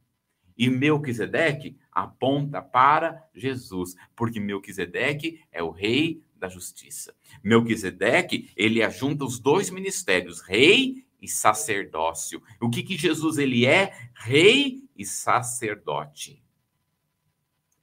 [0.58, 7.14] E Melquisedeque aponta para Jesus, porque Melquisedeque é o rei da justiça.
[7.42, 12.42] Melquisedeque, ele ajunta os dois ministérios, rei e sacerdócio.
[12.60, 14.10] O que que Jesus ele é?
[14.14, 16.42] Rei e sacerdote.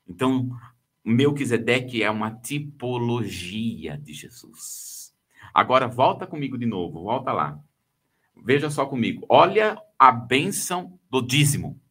[0.08, 0.50] Então,
[1.04, 5.16] Melquisedeque é uma tipologia de Jesus.
[5.54, 7.60] Agora volta comigo de novo, volta lá.
[8.36, 9.26] Veja só comigo.
[9.30, 11.82] Olha a bênção do dízimo.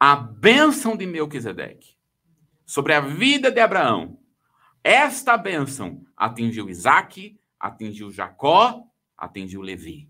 [0.00, 1.96] A bênção de Melquisedeque
[2.64, 4.18] sobre a vida de Abraão.
[4.82, 8.84] Esta bênção atingiu Isaac, atingiu Jacó,
[9.16, 10.07] atingiu Levi.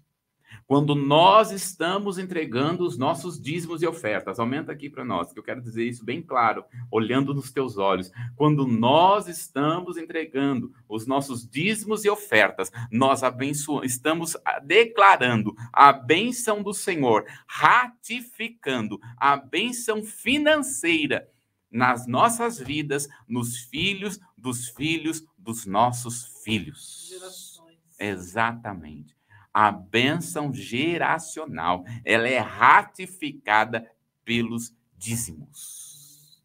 [0.69, 5.43] Quando nós estamos entregando os nossos dízimos e ofertas, aumenta aqui para nós, que eu
[5.43, 8.12] quero dizer isso bem claro, olhando nos teus olhos.
[8.37, 16.62] Quando nós estamos entregando os nossos dízimos e ofertas, nós abençoamos, estamos declarando a bênção
[16.62, 21.31] do Senhor, ratificando a bênção financeira
[21.73, 27.07] nas nossas vidas, nos filhos dos filhos dos nossos filhos.
[27.09, 27.79] Gerações.
[27.99, 29.18] Exatamente
[29.59, 33.91] a bênção geracional, ela é ratificada
[34.25, 36.41] pelos dízimos.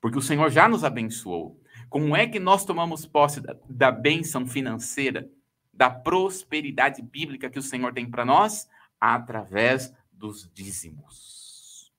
[0.00, 1.60] Porque o Senhor já nos abençoou.
[1.90, 5.28] Como é que nós tomamos posse da, da bênção financeira,
[5.74, 8.68] da prosperidade bíblica que o Senhor tem para nós?
[9.00, 11.92] Através dos dízimos.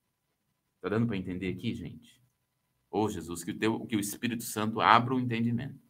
[0.78, 2.24] Está dando para entender aqui, gente?
[2.89, 5.84] Ô oh, Jesus, que o, teu, que o Espírito Santo abra o entendimento.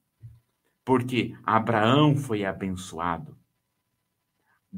[0.84, 3.43] Porque Abraão foi abençoado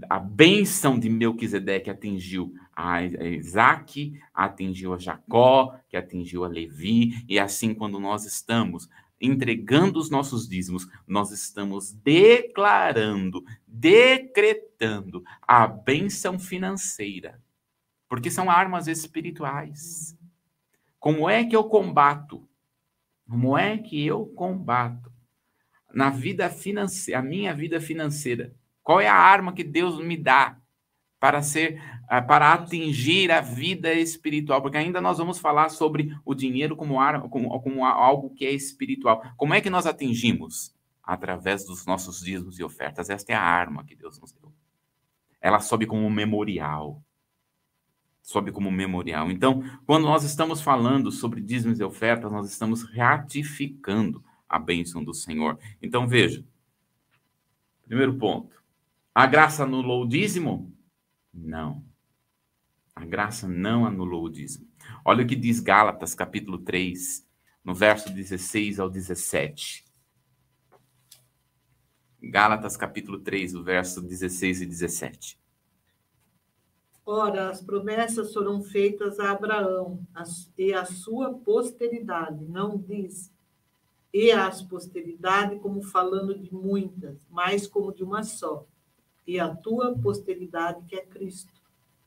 [0.10, 7.39] a bênção de Melquisedeque atingiu a Isaac, atingiu a Jacó, que atingiu a Levi, e
[7.39, 8.89] assim, quando nós estamos
[9.20, 17.41] entregando os nossos dízimos, nós estamos declarando, decretando a bênção financeira,
[18.10, 20.18] porque são armas espirituais.
[21.00, 22.48] Como é que eu combato?
[23.30, 25.12] Como é que eu combato
[25.93, 28.54] na vida financeira, a minha vida financeira?
[28.86, 30.59] Qual é a arma que Deus me dá
[31.19, 34.61] para ser ah, para atingir a vida espiritual?
[34.61, 38.51] Porque ainda nós vamos falar sobre o dinheiro como, arma, como, como algo que é
[38.51, 39.23] espiritual.
[39.36, 40.71] Como é que nós atingimos?
[41.03, 43.09] Através dos nossos dízimos e ofertas.
[43.09, 44.53] Esta é a arma que Deus nos deu.
[45.41, 47.01] Ela sobe como um memorial.
[48.21, 49.31] Sobe como um memorial.
[49.31, 55.13] Então, quando nós estamos falando sobre dízimos e ofertas, nós estamos ratificando a bênção do
[55.13, 55.57] Senhor.
[55.81, 56.45] Então, veja.
[57.88, 58.55] Primeiro ponto
[59.16, 60.78] a graça anulou o dízimo?
[61.34, 61.84] Não.
[62.93, 64.68] A graça não anulou o dízimo.
[65.05, 67.26] Olha o que diz Gálatas, capítulo 3,
[67.63, 69.86] no verso 16 ao 17.
[72.22, 75.39] Gálatas, capítulo 3, o verso 16 e 17.
[77.05, 80.05] Ora, as promessas foram feitas a Abraão
[80.57, 83.34] e a sua posteridade, não diz
[84.18, 88.66] e as posteridade como falando de muitas, mas como de uma só,
[89.26, 91.51] e a tua posteridade que é Cristo.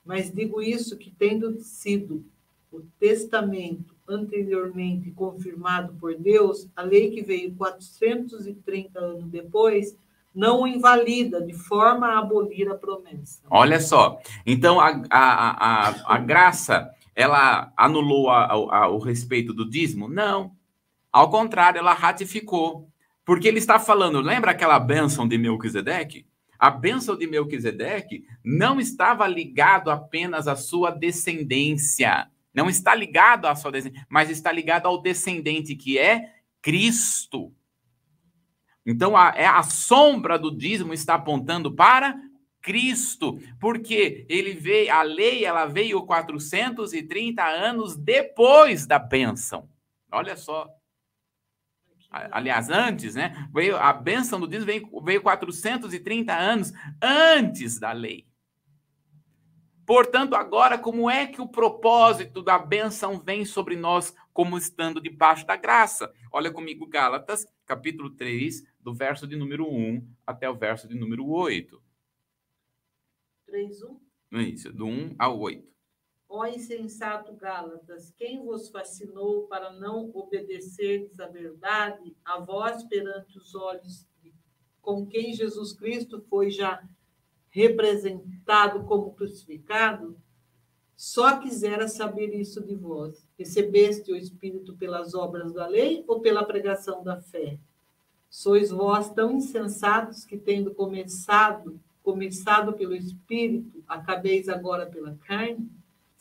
[0.05, 2.25] Mas digo isso que tendo sido
[2.73, 9.97] o testamento anteriormente confirmado por Deus, a lei que veio 430 anos depois,
[10.35, 13.43] não invalida de forma a abolir a promessa.
[13.51, 19.69] Olha só, então a, a, a, a graça, ela anulou a, a, o respeito do
[19.69, 20.09] dízimo?
[20.09, 20.53] Não,
[21.13, 22.89] ao contrário, ela ratificou.
[23.25, 26.25] Porque ele está falando, lembra aquela bênção de Melquisedeque?
[26.59, 33.55] A bênção de Melquisedeque não estava ligado apenas à sua descendência, não está ligado à
[33.55, 37.53] sua descendência, mas está ligado ao descendente que é Cristo.
[38.85, 42.19] Então a, é a sombra do dízimo está apontando para
[42.61, 49.69] Cristo, porque ele veio, a lei ela veio 430 anos depois da bênção.
[50.11, 50.69] Olha só,
[52.11, 53.49] aliás, antes, né?
[53.53, 58.27] Veio, a bênção do dízimo veio, veio 430 anos antes da lei.
[59.89, 65.47] Portanto, agora, como é que o propósito da bênção vem sobre nós como estando debaixo
[65.47, 66.13] da graça?
[66.31, 71.27] Olha comigo, Gálatas, capítulo 3, do verso de número 1 até o verso de número
[71.27, 71.83] 8.
[73.47, 74.41] 3, 1?
[74.41, 75.78] Isso, do 1 ao 8.
[76.29, 83.55] Ó insensato Gálatas, quem vos fascinou para não obedecerdes à verdade, a vós perante os
[83.55, 84.07] olhos
[84.83, 86.83] com quem Jesus Cristo foi já
[87.51, 90.17] representado como crucificado?
[90.97, 93.27] Só quisera saber isso de vós.
[93.39, 97.59] Recebeste o Espírito pelas obras da lei ou pela pregação da fé?
[98.29, 105.71] Sois vós tão insensatos que, tendo começado, começado pelo Espírito, acabeis agora pela carne?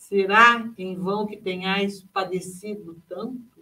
[0.07, 3.59] Será em vão que tenhais padecido tanto?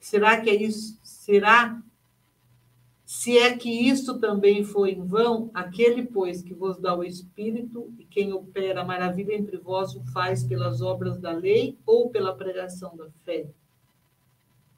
[0.00, 0.98] Será que é isso?
[1.00, 1.80] Será?
[3.06, 7.88] Se é que isso também foi em vão, aquele, pois, que vos dá o Espírito
[8.00, 12.34] e quem opera a maravilha entre vós o faz pelas obras da lei ou pela
[12.34, 13.46] pregação da fé?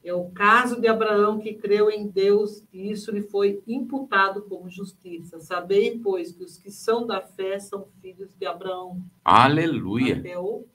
[0.04, 4.68] É o caso de Abraão que creu em Deus e isso lhe foi imputado como
[4.68, 5.40] justiça.
[5.40, 9.02] Sabei, pois, que os que são da fé são filhos de Abraão.
[9.24, 10.22] Aleluia.
[10.38, 10.66] O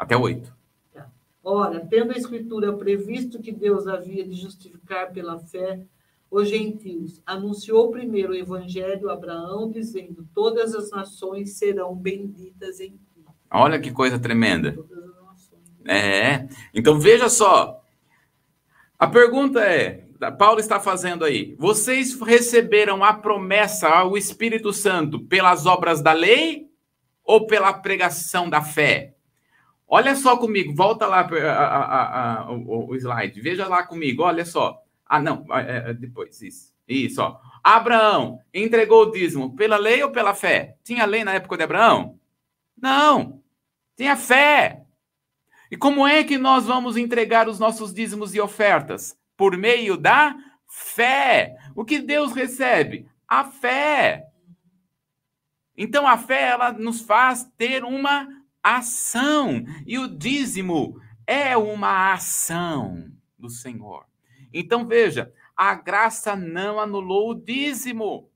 [0.00, 0.50] até oito.
[0.94, 1.10] Tá.
[1.44, 5.82] Ora, tendo a Escritura previsto que Deus havia de justificar pela fé
[6.30, 12.92] os gentios, anunciou primeiro o Evangelho a Abraão, dizendo: Todas as nações serão benditas em
[12.92, 13.24] ti.
[13.50, 14.74] Olha que coisa tremenda.
[15.84, 16.48] É.
[16.72, 17.82] Então veja só.
[18.98, 20.06] A pergunta é:
[20.38, 21.54] Paulo está fazendo aí.
[21.58, 26.70] Vocês receberam a promessa ao Espírito Santo pelas obras da lei
[27.22, 29.14] ou pela pregação da fé?
[29.92, 34.44] Olha só comigo, volta lá a, a, a, o, o, slide, veja lá comigo, olha
[34.44, 34.80] só.
[35.04, 36.72] Ah, não, é, é, depois, isso.
[36.86, 37.40] Isso, ó.
[37.62, 40.76] Abraão entregou o dízimo pela lei ou pela fé?
[40.84, 42.20] Tinha lei na época de Abraão?
[42.80, 43.42] Não.
[43.96, 44.84] Tinha fé.
[45.68, 49.18] E como é que nós vamos entregar os nossos dízimos e ofertas?
[49.36, 50.36] Por meio da
[50.68, 51.56] fé.
[51.74, 53.08] O que Deus recebe?
[53.26, 54.26] A fé.
[55.76, 59.64] Então a fé ela nos faz ter uma ação.
[59.86, 64.04] E o dízimo é uma ação do Senhor.
[64.52, 68.28] Então veja, a graça não anulou o dízimo.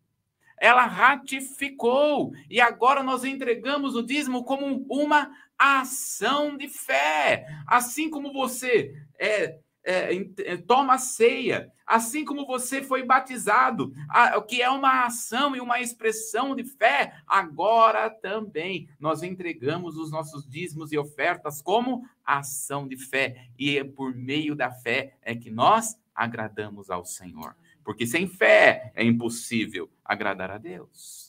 [0.59, 2.33] Ela ratificou.
[2.49, 7.47] E agora nós entregamos o dízimo como uma ação de fé.
[7.67, 13.93] Assim como você é é, é, toma ceia, assim como você foi batizado,
[14.37, 18.89] o que é uma ação e uma expressão de fé, agora também.
[18.99, 24.57] Nós entregamos os nossos dízimos e ofertas como ação de fé, e é por meio
[24.57, 27.55] da fé é que nós agradamos ao Senhor,
[27.85, 31.24] porque sem fé é impossível agradar a Deus.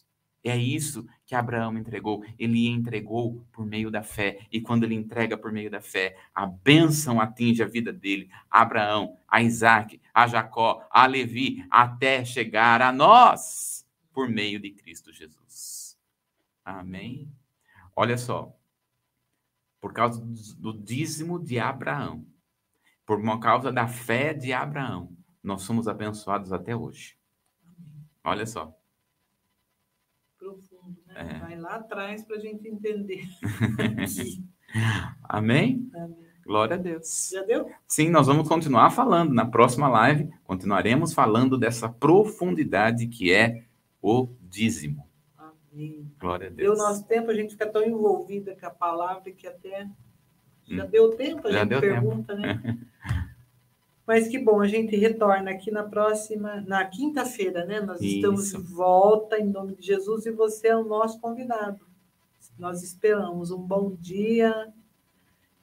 [0.46, 2.24] É isso que Abraão entregou.
[2.38, 4.46] Ele entregou por meio da fé.
[4.52, 8.62] E quando ele entrega por meio da fé, a bênção atinge a vida dele, a
[8.62, 15.12] Abraão, a Isaac, a Jacó, a Levi, até chegar a nós, por meio de Cristo
[15.12, 15.98] Jesus.
[16.64, 17.28] Amém?
[17.96, 18.56] Olha só.
[19.82, 20.24] Por causa
[20.60, 22.24] do dízimo de Abraão,
[23.04, 27.18] por causa da fé de Abraão, nós somos abençoados até hoje.
[28.24, 28.76] Olha só?
[31.16, 31.39] É.
[31.39, 33.24] Vai lá atrás para a gente entender.
[35.24, 35.89] Amém?
[35.95, 36.26] Amém.
[36.45, 37.30] Glória a Deus.
[37.32, 37.72] Já deu?
[37.88, 39.34] Sim, nós vamos continuar falando.
[39.34, 43.63] Na próxima live, continuaremos falando dessa profundidade que é
[43.99, 45.07] o dízimo.
[45.38, 46.11] Amém.
[46.20, 46.78] Glória a Deus.
[46.78, 49.88] Deu nosso tempo, a gente fica tão envolvida com a palavra que até.
[50.68, 50.89] Já hum.
[50.89, 51.47] deu tempo?
[51.47, 52.47] A Já gente pergunta, tempo.
[52.47, 52.78] né?
[54.06, 57.82] Mas que bom, a gente retorna aqui na próxima, na quinta-feira, né?
[57.82, 58.16] Nós Isso.
[58.16, 61.80] estamos de volta em nome de Jesus e você é o nosso convidado.
[62.58, 64.72] Nós esperamos um bom dia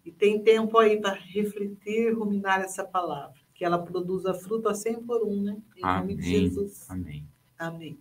[0.04, 5.02] e tem tempo aí para refletir, ruminar essa palavra, que ela produza fruto a 100
[5.04, 5.56] por um, né?
[5.76, 6.90] Em nome de Jesus.
[6.90, 7.24] Amém.
[7.56, 7.98] Amém.